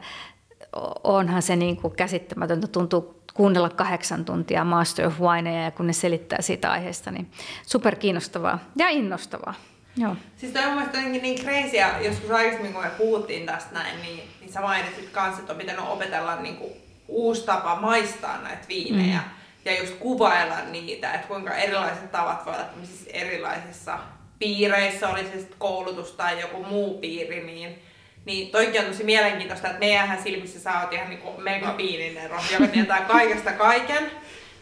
onhan 1.03 1.41
se 1.41 1.55
niin 1.55 1.77
kuin 1.77 1.95
käsittämätöntä, 1.95 2.67
tuntuu 2.67 3.23
kuunnella 3.33 3.69
kahdeksan 3.69 4.25
tuntia 4.25 4.63
Master 4.63 5.07
of 5.07 5.19
Wineja 5.19 5.63
ja 5.63 5.71
kun 5.71 5.87
ne 5.87 5.93
selittää 5.93 6.41
siitä 6.41 6.71
aiheesta, 6.71 7.11
niin 7.11 7.31
super 7.65 7.95
kiinnostavaa 7.95 8.59
ja 8.77 8.89
innostavaa. 8.89 9.53
Joo. 9.97 10.15
Siis 10.37 10.53
toi 10.53 10.63
on 10.63 10.67
mun 10.69 10.77
mielestä 10.77 11.21
niin 11.21 11.39
crazyä, 11.39 11.99
joskus 12.01 12.31
aikaisemmin 12.31 12.73
kun 12.73 12.83
me 12.83 12.89
puhuttiin 12.89 13.45
tästä 13.45 13.73
näin, 13.73 14.01
niin, 14.01 14.23
niin 14.39 14.53
sä 14.53 14.61
mainitsit 14.61 15.09
kanssa, 15.09 15.39
että 15.39 15.53
on 15.53 15.59
pitänyt 15.59 15.85
opetella 15.87 16.35
niin 16.35 16.57
kuin 16.57 16.73
uusi 17.07 17.45
tapa 17.45 17.75
maistaa 17.75 18.41
näitä 18.41 18.67
viinejä 18.67 19.19
mm. 19.19 19.29
ja 19.65 19.79
just 19.79 19.95
kuvailla 19.95 20.55
niitä, 20.71 21.13
että 21.13 21.27
kuinka 21.27 21.55
erilaiset 21.55 22.11
tavat 22.11 22.45
voi 22.45 22.53
olla 22.53 22.65
erilaisissa 23.07 23.99
piireissä, 24.39 25.09
oli 25.09 25.23
se 25.23 25.39
sitten 25.39 25.59
koulutus 25.59 26.11
tai 26.11 26.41
joku 26.41 26.63
muu 26.63 26.97
piiri, 26.97 27.43
niin 27.43 27.79
niin 28.25 28.51
toikin 28.51 28.81
on 28.81 28.87
tosi 28.87 29.03
mielenkiintoista, 29.03 29.67
että 29.67 29.79
meidänhän 29.79 30.23
silmissä 30.23 30.59
sä 30.59 30.79
oot 30.79 30.93
ihan 30.93 31.09
niinku 31.09 31.33
megapiininero, 31.37 32.39
joka 32.51 32.67
tietää 32.67 33.01
kaikesta 33.17 33.51
kaiken. 33.51 34.11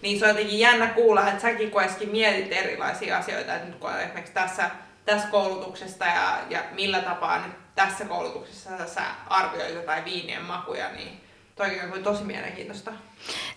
Niin 0.01 0.19
se 0.19 0.25
on 0.25 0.29
jotenkin 0.29 0.59
jännä 0.59 0.87
kuulla, 0.87 1.27
että 1.27 1.41
säkin 1.41 1.71
kuitenkin 1.71 2.09
mietit 2.09 2.51
erilaisia 2.51 3.17
asioita, 3.17 3.55
että 3.55 3.67
nyt 3.67 3.75
kun 3.75 3.99
esimerkiksi 3.99 4.33
tässä 4.33 4.69
tässä 5.05 5.27
koulutuksesta 5.27 6.05
ja, 6.05 6.39
ja 6.49 6.63
millä 6.71 6.99
tapaa 6.99 7.47
nyt 7.47 7.55
tässä 7.75 8.05
koulutuksessa 8.05 8.87
sä 8.87 9.01
arvioit 9.29 9.75
jotain 9.75 10.05
viinien 10.05 10.43
makuja, 10.43 10.91
niin 10.91 11.21
toikin 11.55 11.93
on 11.93 12.03
tosi 12.03 12.23
mielenkiintoista. 12.23 12.91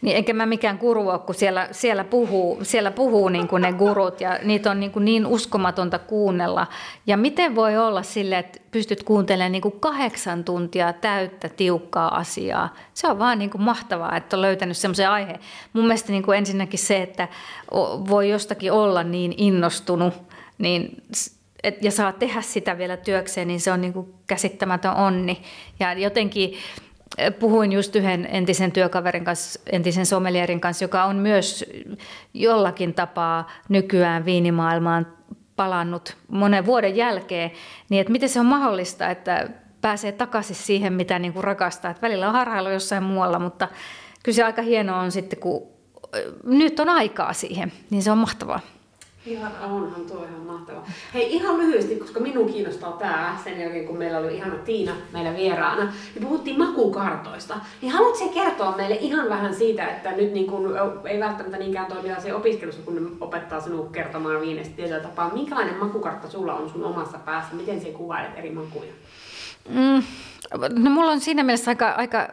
Niin, 0.02 0.16
enkä 0.16 0.32
mä 0.32 0.46
mikään 0.46 0.78
guru 0.78 1.08
ole, 1.08 1.18
kun 1.18 1.34
siellä, 1.34 1.68
siellä 1.70 2.04
puhuu, 2.04 2.58
siellä 2.62 2.90
puhuu 2.90 3.28
niin 3.28 3.48
kuin 3.48 3.62
ne 3.62 3.72
gurut 3.72 4.20
ja 4.20 4.38
niitä 4.42 4.70
on 4.70 4.80
niin, 4.80 4.92
kuin 4.92 5.04
niin 5.04 5.26
uskomatonta 5.26 5.98
kuunnella. 5.98 6.66
Ja 7.06 7.16
miten 7.16 7.54
voi 7.54 7.76
olla 7.76 8.02
sille, 8.02 8.38
että 8.38 8.60
pystyt 8.70 9.02
kuuntelemaan 9.02 9.52
niin 9.52 9.62
kuin 9.62 9.80
kahdeksan 9.80 10.44
tuntia 10.44 10.92
täyttä, 10.92 11.48
tiukkaa 11.48 12.16
asiaa. 12.16 12.74
Se 12.94 13.08
on 13.08 13.18
vaan 13.18 13.38
niin 13.38 13.50
kuin 13.50 13.62
mahtavaa, 13.62 14.16
että 14.16 14.36
on 14.36 14.42
löytänyt 14.42 14.76
semmoisen 14.76 15.10
aiheen. 15.10 15.40
Mun 15.72 15.84
mielestä 15.84 16.12
niin 16.12 16.22
kuin 16.22 16.38
ensinnäkin 16.38 16.78
se, 16.78 17.02
että 17.02 17.28
voi 18.08 18.30
jostakin 18.30 18.72
olla 18.72 19.02
niin 19.02 19.34
innostunut, 19.36 20.14
niin 20.58 21.02
et, 21.64 21.84
ja 21.84 21.90
saa 21.90 22.12
tehdä 22.12 22.42
sitä 22.42 22.78
vielä 22.78 22.96
työkseen, 22.96 23.48
niin 23.48 23.60
se 23.60 23.72
on 23.72 23.80
niin 23.80 23.92
kuin 23.92 24.14
käsittämätön 24.26 24.94
onni. 24.94 25.42
Ja 25.80 25.92
jotenkin 25.92 26.54
eh, 27.18 27.32
puhuin 27.38 27.72
just 27.72 27.96
yhden 27.96 28.28
entisen 28.30 28.72
työkaverin 28.72 29.24
kanssa, 29.24 29.60
entisen 29.72 30.06
sommelierin 30.06 30.60
kanssa, 30.60 30.84
joka 30.84 31.04
on 31.04 31.16
myös 31.16 31.64
jollakin 32.34 32.94
tapaa 32.94 33.50
nykyään 33.68 34.24
viinimaailmaan 34.24 35.06
palannut 35.56 36.16
monen 36.28 36.66
vuoden 36.66 36.96
jälkeen, 36.96 37.50
niin 37.88 38.00
että 38.00 38.12
miten 38.12 38.28
se 38.28 38.40
on 38.40 38.46
mahdollista, 38.46 39.10
että 39.10 39.48
pääsee 39.80 40.12
takaisin 40.12 40.56
siihen, 40.56 40.92
mitä 40.92 41.18
niin 41.18 41.32
kuin 41.32 41.44
rakastaa. 41.44 41.90
Et 41.90 42.02
välillä 42.02 42.26
on 42.26 42.32
harhailu 42.32 42.68
jossain 42.68 43.02
muualla, 43.02 43.38
mutta 43.38 43.68
kyllä 44.22 44.36
se 44.36 44.44
aika 44.44 44.62
hienoa 44.62 45.00
on 45.00 45.12
sitten, 45.12 45.38
kun 45.38 45.62
nyt 46.44 46.80
on 46.80 46.88
aikaa 46.88 47.32
siihen, 47.32 47.72
niin 47.90 48.02
se 48.02 48.10
on 48.10 48.18
mahtavaa. 48.18 48.60
Ihan 49.26 49.52
onhan 49.62 50.06
tuo 50.06 50.24
ihan 50.24 50.46
mahtavaa. 50.46 50.86
Hei 51.14 51.34
ihan 51.34 51.58
lyhyesti, 51.58 51.96
koska 51.96 52.20
minun 52.20 52.52
kiinnostaa 52.52 52.92
tämä, 52.92 53.38
sen 53.44 53.60
jälkeen 53.60 53.86
kun 53.86 53.96
meillä 53.96 54.18
oli 54.18 54.36
ihana 54.36 54.54
Tiina 54.54 54.92
meillä 55.12 55.36
vieraana, 55.36 55.92
niin 56.14 56.24
puhuttiin 56.24 56.58
makukartoista. 56.58 57.56
Niin 57.82 57.92
haluatko 57.92 58.28
kertoa 58.28 58.76
meille 58.76 58.94
ihan 58.94 59.28
vähän 59.28 59.54
siitä, 59.54 59.86
että 59.86 60.10
nyt 60.12 60.32
niin 60.32 60.46
kun, 60.46 60.74
ei 61.04 61.20
välttämättä 61.20 61.58
niinkään 61.58 61.86
toimia 61.86 62.20
se 62.20 62.34
opiskelussa, 62.34 62.82
kun 62.82 62.94
ne 62.94 63.10
opettaa 63.20 63.60
sinua 63.60 63.88
kertomaan 63.92 64.40
viinestä 64.40 64.76
tietyllä 64.76 65.00
tapaa. 65.00 65.34
Minkälainen 65.34 65.76
makukartta 65.76 66.28
sulla 66.28 66.54
on 66.54 66.70
sun 66.70 66.84
omassa 66.84 67.18
päässä? 67.18 67.54
Miten 67.54 67.80
se 67.80 67.90
kuvailet 67.90 68.38
eri 68.38 68.50
makuja? 68.50 68.92
Mm, 69.68 70.02
no 70.84 70.90
mulla 70.90 71.10
on 71.10 71.20
siinä 71.20 71.42
mielessä 71.42 71.70
aika, 71.70 71.90
aika 71.90 72.28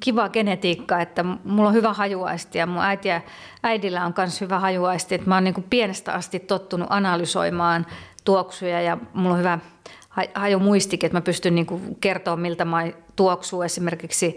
kiva 0.00 0.28
genetiikka, 0.28 1.00
että 1.00 1.24
mulla 1.44 1.68
on 1.68 1.74
hyvä 1.74 1.92
hajuaisti 1.92 2.58
ja 2.58 2.66
mun 2.66 2.82
äiti 2.82 3.08
ja 3.08 3.20
äidillä 3.62 4.04
on 4.06 4.14
myös 4.16 4.40
hyvä 4.40 4.58
hajuaisti. 4.58 5.14
Että 5.14 5.28
mä 5.28 5.34
oon 5.34 5.44
niin 5.44 5.66
pienestä 5.70 6.12
asti 6.12 6.40
tottunut 6.40 6.88
analysoimaan 6.90 7.86
tuoksuja 8.24 8.80
ja 8.80 8.98
mulla 9.14 9.32
on 9.32 9.38
hyvä 9.38 9.58
hajumuistikin, 10.34 11.06
että 11.06 11.16
mä 11.16 11.22
pystyn 11.22 11.54
niin 11.54 11.96
kertoa 12.00 12.36
miltä 12.36 12.64
mä 12.64 12.86
tuoksuu 13.16 13.62
esimerkiksi 13.62 14.36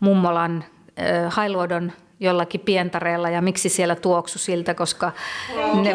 mummolan 0.00 0.64
äh, 0.98 1.32
hailuodon 1.34 1.92
jollakin 2.24 2.60
pientareella 2.60 3.30
ja 3.30 3.42
miksi 3.42 3.68
siellä 3.68 3.94
tuoksu 3.96 4.38
siltä, 4.38 4.74
koska 4.74 5.12
ne, 5.74 5.94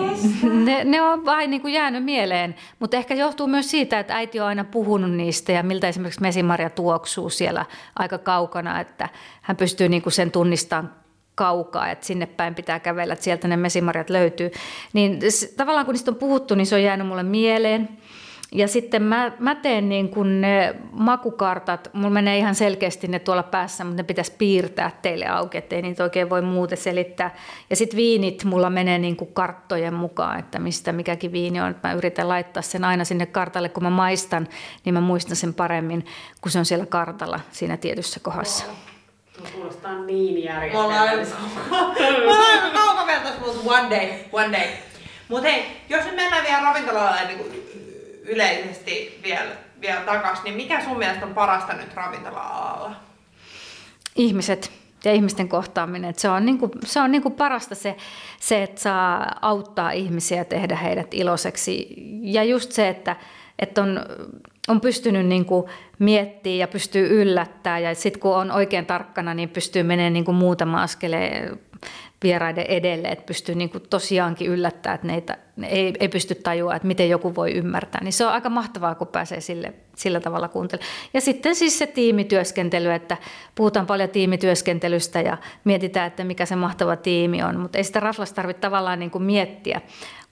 ne, 0.63 0.83
ne 0.83 1.01
on 1.01 1.25
vain 1.25 1.49
niin 1.49 1.61
kuin 1.61 1.73
jäänyt 1.73 2.03
mieleen. 2.03 2.55
Mutta 2.79 2.97
ehkä 2.97 3.13
johtuu 3.13 3.47
myös 3.47 3.71
siitä, 3.71 3.99
että 3.99 4.15
äiti 4.15 4.39
on 4.39 4.47
aina 4.47 4.63
puhunut 4.63 5.11
niistä 5.11 5.51
ja 5.51 5.63
miltä 5.63 5.87
esimerkiksi 5.87 6.21
mesimarja 6.21 6.69
tuoksuu 6.69 7.29
siellä 7.29 7.65
aika 7.95 8.17
kaukana, 8.17 8.79
että 8.79 9.09
hän 9.41 9.57
pystyy 9.57 9.89
niin 9.89 10.01
kuin 10.01 10.13
sen 10.13 10.31
tunnistamaan 10.31 10.99
kaukaa, 11.35 11.91
että 11.91 12.05
sinne 12.05 12.25
päin 12.25 12.55
pitää 12.55 12.79
kävellä, 12.79 13.13
että 13.13 13.23
sieltä 13.23 13.47
ne 13.47 13.57
mesimarjat 13.57 14.09
löytyy. 14.09 14.51
Niin 14.93 15.19
tavallaan 15.57 15.85
kun 15.85 15.93
niistä 15.93 16.11
on 16.11 16.15
puhuttu, 16.15 16.55
niin 16.55 16.67
se 16.67 16.75
on 16.75 16.83
jäänyt 16.83 17.07
mulle 17.07 17.23
mieleen. 17.23 17.89
Ja 18.51 18.67
sitten 18.67 19.03
mä, 19.03 19.31
mä 19.39 19.55
teen 19.55 19.89
niin 19.89 20.09
kuin 20.09 20.41
ne 20.41 20.75
makukartat, 20.91 21.89
mulla 21.93 22.09
menee 22.09 22.37
ihan 22.37 22.55
selkeästi 22.55 23.07
ne 23.07 23.19
tuolla 23.19 23.43
päässä, 23.43 23.83
mutta 23.83 24.01
ne 24.01 24.03
pitäisi 24.03 24.33
piirtää 24.37 24.91
teille 25.01 25.27
auki, 25.27 25.57
ettei 25.57 25.81
niitä 25.81 26.03
oikein 26.03 26.29
voi 26.29 26.41
muuten 26.41 26.77
selittää. 26.77 27.35
Ja 27.69 27.75
sitten 27.75 27.97
viinit 27.97 28.43
mulla 28.43 28.69
menee 28.69 28.97
niin 28.97 29.15
kuin 29.15 29.33
karttojen 29.33 29.93
mukaan, 29.93 30.39
että 30.39 30.59
mistä 30.59 30.91
mikäkin 30.91 31.31
viini 31.31 31.61
on. 31.61 31.75
Mä 31.83 31.93
yritän 31.93 32.29
laittaa 32.29 32.63
sen 32.63 32.83
aina 32.83 33.05
sinne 33.05 33.25
kartalle, 33.25 33.69
kun 33.69 33.83
mä 33.83 33.89
maistan, 33.89 34.47
niin 34.85 34.93
mä 34.93 35.01
muistan 35.01 35.35
sen 35.35 35.53
paremmin, 35.53 36.05
kun 36.41 36.51
se 36.51 36.59
on 36.59 36.65
siellä 36.65 36.85
kartalla 36.85 37.39
siinä 37.51 37.77
tietyssä 37.77 38.19
kohdassa. 38.19 38.65
Kuulostaa 39.53 40.05
niin 40.05 40.43
järjestelmälliseltä. 40.43 41.41
Mä 41.69 42.47
aivan 42.47 42.71
kaukavertais, 42.73 43.39
mutta 43.39 43.71
one 43.71 43.89
day, 43.89 44.09
one 44.31 44.51
day. 44.57 44.67
Mutta 45.29 45.49
hei, 45.49 45.65
jos 45.89 46.05
nyt 46.05 46.15
mennään 46.15 46.43
vielä 46.43 46.61
ravintolalle 46.61 47.27
niin 47.27 47.68
yleisesti 48.29 49.19
vielä, 49.23 49.51
vielä 49.81 50.01
takaisin, 50.01 50.43
niin 50.43 50.55
mikä 50.55 50.83
sun 50.83 50.97
mielestä 50.97 51.25
on 51.25 51.33
parasta 51.33 51.73
nyt 51.73 51.93
ravintola-alalla? 51.93 52.95
Ihmiset 54.15 54.71
ja 55.05 55.13
ihmisten 55.13 55.49
kohtaaminen. 55.49 56.13
Se 56.17 56.29
on, 56.29 56.45
niin 56.45 56.57
kuin, 56.57 56.71
se 56.85 56.99
on 56.99 57.11
niin 57.11 57.21
kuin 57.21 57.33
parasta 57.33 57.75
se, 57.75 57.95
se, 58.39 58.63
että 58.63 58.81
saa 58.81 59.35
auttaa 59.41 59.91
ihmisiä 59.91 60.45
tehdä 60.45 60.75
heidät 60.75 61.13
iloiseksi. 61.13 61.87
Ja 62.21 62.43
just 62.43 62.71
se, 62.71 62.89
että, 62.89 63.15
että 63.59 63.81
on, 63.81 64.05
on 64.67 64.81
pystynyt 64.81 65.25
niin 65.25 65.45
kuin 65.45 65.65
miettimään 65.99 66.57
ja 66.57 66.67
pystyy 66.67 67.21
yllättämään. 67.21 67.83
Ja 67.83 67.95
sitten 67.95 68.19
kun 68.21 68.35
on 68.35 68.51
oikein 68.51 68.85
tarkkana, 68.85 69.33
niin 69.33 69.49
pystyy 69.49 69.83
menemään 69.83 70.13
niin 70.13 70.25
kuin 70.25 70.35
muutama 70.35 70.83
askeleen 70.83 71.59
vieraiden 72.23 72.65
edelle, 72.67 73.07
että 73.07 73.25
pystyy 73.25 73.55
niin 73.55 73.69
kuin 73.69 73.83
tosiaankin 73.89 74.47
yllättämään, 74.47 74.95
että 74.95 75.07
neitä, 75.07 75.37
ne 75.55 75.67
ei, 75.67 75.93
ei 75.99 76.07
pysty 76.07 76.35
tajua, 76.35 76.75
että 76.75 76.87
miten 76.87 77.09
joku 77.09 77.35
voi 77.35 77.51
ymmärtää. 77.51 78.03
Niin 78.03 78.13
se 78.13 78.25
on 78.25 78.31
aika 78.31 78.49
mahtavaa, 78.49 78.95
kun 78.95 79.07
pääsee 79.07 79.41
sille, 79.41 79.73
sillä 79.95 80.19
tavalla 80.19 80.47
kuuntelemaan. 80.47 80.93
Ja 81.13 81.21
sitten 81.21 81.55
siis 81.55 81.79
se 81.79 81.87
tiimityöskentely, 81.87 82.91
että 82.91 83.17
puhutaan 83.55 83.85
paljon 83.85 84.09
tiimityöskentelystä 84.09 85.21
ja 85.21 85.37
mietitään, 85.63 86.07
että 86.07 86.23
mikä 86.23 86.45
se 86.45 86.55
mahtava 86.55 86.95
tiimi 86.95 87.43
on, 87.43 87.59
mutta 87.59 87.77
ei 87.77 87.83
sitä 87.83 87.99
raflasta 87.99 88.35
tarvitse 88.35 88.61
tavallaan 88.61 88.99
niin 88.99 89.11
kuin 89.11 89.23
miettiä, 89.23 89.81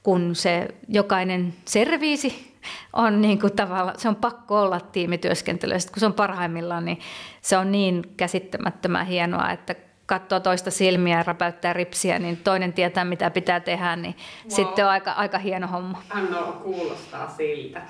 kun 0.04 0.36
se 0.36 0.68
jokainen 0.88 1.54
serviisi 1.66 2.54
on 2.94 3.22
niin 3.22 3.40
kuin 3.40 3.54
tavalla, 3.54 3.94
se 3.98 4.10
on 4.10 4.16
pakko 4.16 4.62
olla 4.62 4.80
tiimityöskentelyä. 4.80 5.80
Sitten 5.80 5.94
kun 5.94 6.00
se 6.00 6.06
on 6.06 6.14
parhaimmillaan, 6.14 6.86
niin 6.86 7.00
se 7.42 7.58
on 7.58 7.72
niin 7.72 8.04
käsittämättömän 8.18 9.06
hienoa, 9.06 9.52
että 9.52 9.76
katsoo 10.08 10.40
toista 10.40 10.72
silmiä 10.72 11.18
ja 11.18 11.24
räpäyttää 11.24 11.74
ripsiä, 11.74 12.20
niin 12.20 12.38
toinen 12.38 12.74
tietää, 12.74 13.06
mitä 13.06 13.30
pitää 13.30 13.60
tehdä, 13.60 13.96
niin 13.96 14.16
wow. 14.44 14.56
sitten 14.56 14.86
on 14.86 14.92
aika, 14.92 15.12
aika 15.12 15.38
hieno 15.38 15.68
homma. 15.68 16.02
No, 16.30 16.62
kuulostaa 16.64 17.34
siltä. 17.38 17.82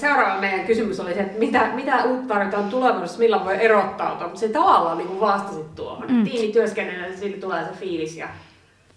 seuraava 0.00 0.40
meidän 0.40 0.66
kysymys 0.66 1.00
oli 1.00 1.14
se, 1.14 1.20
että 1.20 1.38
mitä, 1.38 1.66
mitä 1.74 2.04
uutta 2.04 2.34
tarvitaan 2.34 2.68
tulevaisuudessa, 2.68 3.18
millä 3.18 3.44
voi 3.44 3.64
erottautua, 3.64 4.30
se 4.34 4.48
tavallaan 4.48 4.98
niin 4.98 5.08
kuin 5.08 5.20
vastasit 5.20 5.74
tuohon. 5.74 6.06
Mm. 6.08 6.24
Tiimityöskennellä, 6.24 7.16
sillä 7.16 7.36
tulee 7.40 7.64
se 7.64 7.70
fiilis 7.72 8.16
ja 8.16 8.28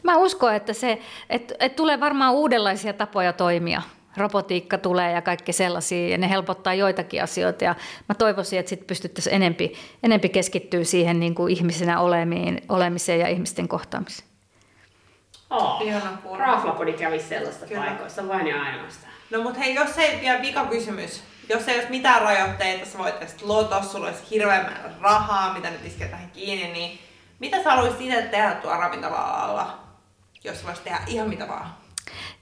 Mä 0.03 0.17
uskon, 0.17 0.55
että, 0.55 0.73
se, 0.73 0.99
että, 1.29 1.55
että 1.59 1.75
tulee 1.75 1.99
varmaan 1.99 2.33
uudenlaisia 2.33 2.93
tapoja 2.93 3.33
toimia 3.33 3.81
robotiikka 4.17 4.77
tulee 4.77 5.11
ja 5.11 5.21
kaikki 5.21 5.53
sellaisia, 5.53 6.07
ja 6.07 6.17
ne 6.17 6.29
helpottaa 6.29 6.73
joitakin 6.73 7.23
asioita. 7.23 7.63
Ja 7.63 7.75
mä 8.09 8.15
toivoisin, 8.15 8.59
että 8.59 8.69
sitten 8.69 8.87
pystyttäisiin 8.87 9.35
enempi, 9.35 9.73
enempi 10.03 10.29
keskittyä 10.29 10.83
siihen 10.83 11.19
niin 11.19 11.35
kuin 11.35 11.53
ihmisenä 11.53 11.99
olemiin, 11.99 12.61
olemiseen 12.69 13.19
ja 13.19 13.27
ihmisten 13.27 13.67
kohtaamiseen. 13.67 14.29
Oh, 15.49 15.81
Raflapodi 16.37 16.93
kävi 16.93 17.19
sellaista 17.19 17.65
Kyllä. 17.65 17.81
paikoissa 17.81 18.27
vain 18.27 18.47
ja 18.47 18.63
ainoastaan. 18.63 19.13
No 19.29 19.43
mutta 19.43 19.59
hei, 19.59 19.75
jos 19.75 19.97
ei 19.97 20.21
vielä 20.21 20.41
vika 20.41 20.65
kysymys. 20.65 21.23
Jos 21.49 21.67
ei 21.67 21.75
olisi 21.75 21.89
mitään 21.89 22.21
rajoitteita, 22.21 22.85
sä 22.85 22.97
voit 22.97 23.19
tästä 23.19 23.47
lotos, 23.47 23.91
sulla 23.91 24.07
olisi 24.07 24.23
hirveän 24.31 24.65
määrä 24.65 24.91
rahaa, 25.01 25.53
mitä 25.53 25.69
nyt 25.69 25.85
iskee 25.85 26.07
tähän 26.07 26.31
kiinni, 26.31 26.73
niin 26.73 26.99
mitä 27.39 27.63
sä 27.63 27.71
haluaisit 27.71 28.01
itse 28.01 28.21
tehdä 28.21 28.51
tuolla 28.51 28.77
ravintola-alalla, 28.77 29.79
jos 30.43 30.65
voisit 30.65 30.83
tehdä 30.83 30.99
ihan 31.07 31.29
mitä 31.29 31.47
vaan? 31.47 31.75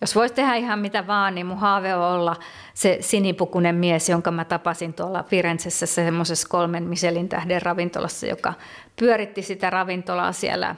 Jos 0.02 0.16
voisi 0.16 0.34
tehdä 0.34 0.56
ihan 0.56 0.80
mitä 0.80 1.08
vaan, 1.08 1.36
niin 1.36 1.46
mun 1.46 1.58
haave 1.58 1.96
on 1.96 2.04
olla 2.04 2.36
se 2.74 2.98
sinipukunen 3.02 3.76
mies, 3.76 4.10
jonka 4.10 4.32
mä 4.32 4.46
tapasin 4.46 4.94
tuolla 4.94 5.24
Firenzessä 5.24 5.86
semmoisessa 5.86 6.48
kolmen 6.48 6.84
Michelin 6.84 7.30
tähden 7.30 7.62
ravintolassa, 7.62 8.28
joka 8.28 8.54
pyöritti 9.00 9.42
sitä 9.42 9.70
ravintolaa 9.70 10.32
siellä. 10.32 10.76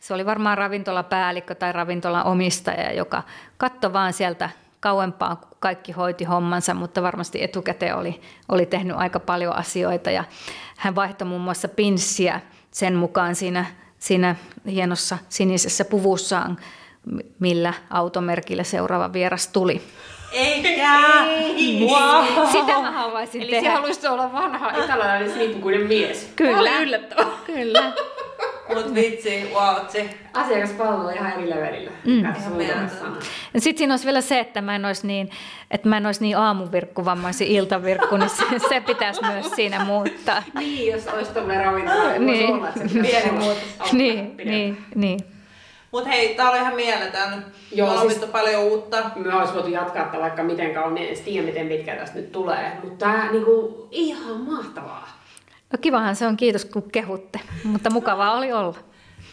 Se 0.00 0.14
oli 0.14 0.26
varmaan 0.26 0.58
ravintolapäällikkö 0.58 1.54
tai 1.54 1.72
ravintolan 1.72 2.26
omistaja, 2.26 2.92
joka 2.92 3.22
katsoi 3.56 3.92
vaan 3.92 4.12
sieltä 4.12 4.50
kauempaa, 4.80 5.36
kun 5.36 5.56
kaikki 5.60 5.92
hoiti 5.92 6.24
hommansa, 6.24 6.74
mutta 6.74 7.02
varmasti 7.02 7.42
etukäteen 7.42 7.96
oli, 7.96 8.20
oli 8.48 8.66
tehnyt 8.66 8.96
aika 8.96 9.20
paljon 9.20 9.56
asioita. 9.56 10.10
Ja 10.10 10.24
hän 10.76 10.94
vaihtoi 10.94 11.28
muun 11.28 11.40
muassa 11.40 11.68
pinssiä 11.68 12.40
sen 12.70 12.94
mukaan 12.94 13.34
siinä, 13.34 13.64
siinä 13.98 14.36
hienossa 14.66 15.18
sinisessä 15.28 15.84
puvussaan 15.84 16.58
millä 17.38 17.74
automerkillä 17.90 18.64
seuraava 18.64 19.12
vieras 19.12 19.48
tuli. 19.48 19.82
Eikä! 20.32 21.24
Ei. 21.26 21.86
Wow. 21.90 22.46
Sitä 22.52 22.80
mä 22.80 22.90
haluaisin 22.90 23.42
Eli 23.42 23.50
tehdä. 23.50 23.68
Eli 23.68 23.74
haluaisit 23.74 24.04
olla 24.04 24.32
vanha 24.32 24.70
italialainen 24.84 25.32
sinipukuinen 25.32 25.86
mies. 25.86 26.32
Kyllä. 26.36 26.80
yllättävää. 26.80 27.26
Kyllä. 27.46 27.92
Mut 28.74 28.94
vitsi, 28.94 29.50
wow, 29.54 29.86
se. 29.88 30.10
Asiakaspalvelu 30.32 31.08
ihan 31.08 31.32
eri 31.32 31.50
levelillä. 31.50 31.90
Mm. 32.04 32.22
Sitten 33.58 33.78
siinä 33.78 33.92
olisi 33.92 34.04
vielä 34.04 34.20
se, 34.20 34.38
että 34.38 34.60
mä 34.62 34.76
en 34.76 34.84
olisi 34.84 35.06
niin, 35.06 35.30
että 35.70 35.88
mä 35.88 35.96
en 35.96 36.06
olisi 36.06 36.22
niin 36.22 36.36
aamuvirkku, 36.36 37.04
vaan 37.04 37.18
mä 37.18 37.28
olisin 37.28 37.48
iltavirkku, 37.48 38.16
niin 38.16 38.30
se, 38.30 38.44
se 38.68 38.80
pitäisi 38.80 39.20
myös 39.26 39.50
siinä 39.56 39.84
muuttaa. 39.84 40.42
niin, 40.58 40.92
jos 40.92 41.06
olisi 41.06 41.32
tuollainen 41.32 41.66
ravintola, 41.66 42.12
niin. 42.18 42.50
olla, 42.50 42.68
että 42.68 42.88
se 42.88 42.98
pieni 42.98 43.30
muutos 43.30 43.92
niin, 43.92 44.36
niin, 44.44 44.78
niin. 44.94 45.20
Mut 45.92 46.06
hei, 46.06 46.34
tää 46.34 46.50
oli 46.50 46.58
ihan 46.58 46.74
mieletön. 46.74 47.44
Joo, 47.72 47.90
on 47.90 48.10
siis, 48.10 48.24
paljon 48.24 48.62
uutta. 48.62 49.10
Me 49.16 49.34
olisi 49.34 49.54
voitu 49.54 49.68
jatkaa 49.68 50.04
että 50.04 50.18
vaikka 50.18 50.42
miten 50.42 50.74
kauan, 50.74 50.98
en 50.98 51.16
tiedä 51.24 51.46
miten 51.46 51.68
pitkä 51.68 51.96
tästä 51.96 52.16
nyt 52.16 52.32
tulee. 52.32 52.72
Mutta 52.82 53.06
tää 53.06 53.32
niinku 53.32 53.88
ihan 53.90 54.40
mahtavaa. 54.40 55.08
No 55.72 55.78
kivahan 55.80 56.16
se 56.16 56.26
on, 56.26 56.36
kiitos 56.36 56.64
kun 56.64 56.90
kehutte. 56.90 57.40
Mutta 57.64 57.90
mukavaa 57.90 58.38
oli 58.38 58.52
olla. 58.52 58.76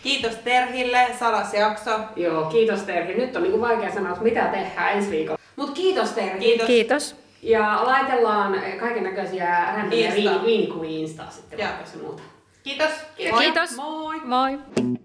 Kiitos 0.04 0.36
Terhille, 0.36 1.08
sadas 1.20 1.54
jakso. 1.54 2.00
Joo, 2.16 2.46
kiitos 2.46 2.82
Terhi. 2.82 3.14
Nyt 3.14 3.36
on 3.36 3.44
niinku 3.44 3.62
vaikea 3.62 3.94
sanoa, 3.94 4.12
että 4.12 4.24
mitä 4.24 4.44
tehdään 4.44 4.94
ensi 4.94 5.12
viikolla. 5.12 5.40
Mutta 5.56 5.74
kiitos 5.74 6.10
Terhi. 6.10 6.40
Kiitos. 6.40 6.68
kiitos. 6.68 7.16
Ja 7.42 7.80
laitellaan 7.84 8.62
kaiken 8.80 9.04
näköisiä 9.04 9.74
rändiä 9.76 10.12
viinikuvia 10.46 10.90
Instaa 10.90 11.30
sitten, 11.30 11.60
vaikka 11.60 11.86
se 11.86 11.98
muuta. 11.98 12.24
Kiitos. 12.64 12.92
Kiitos. 13.16 13.76
Moi. 13.76 14.22
Moi. 14.26 14.58
Moi. 14.58 14.98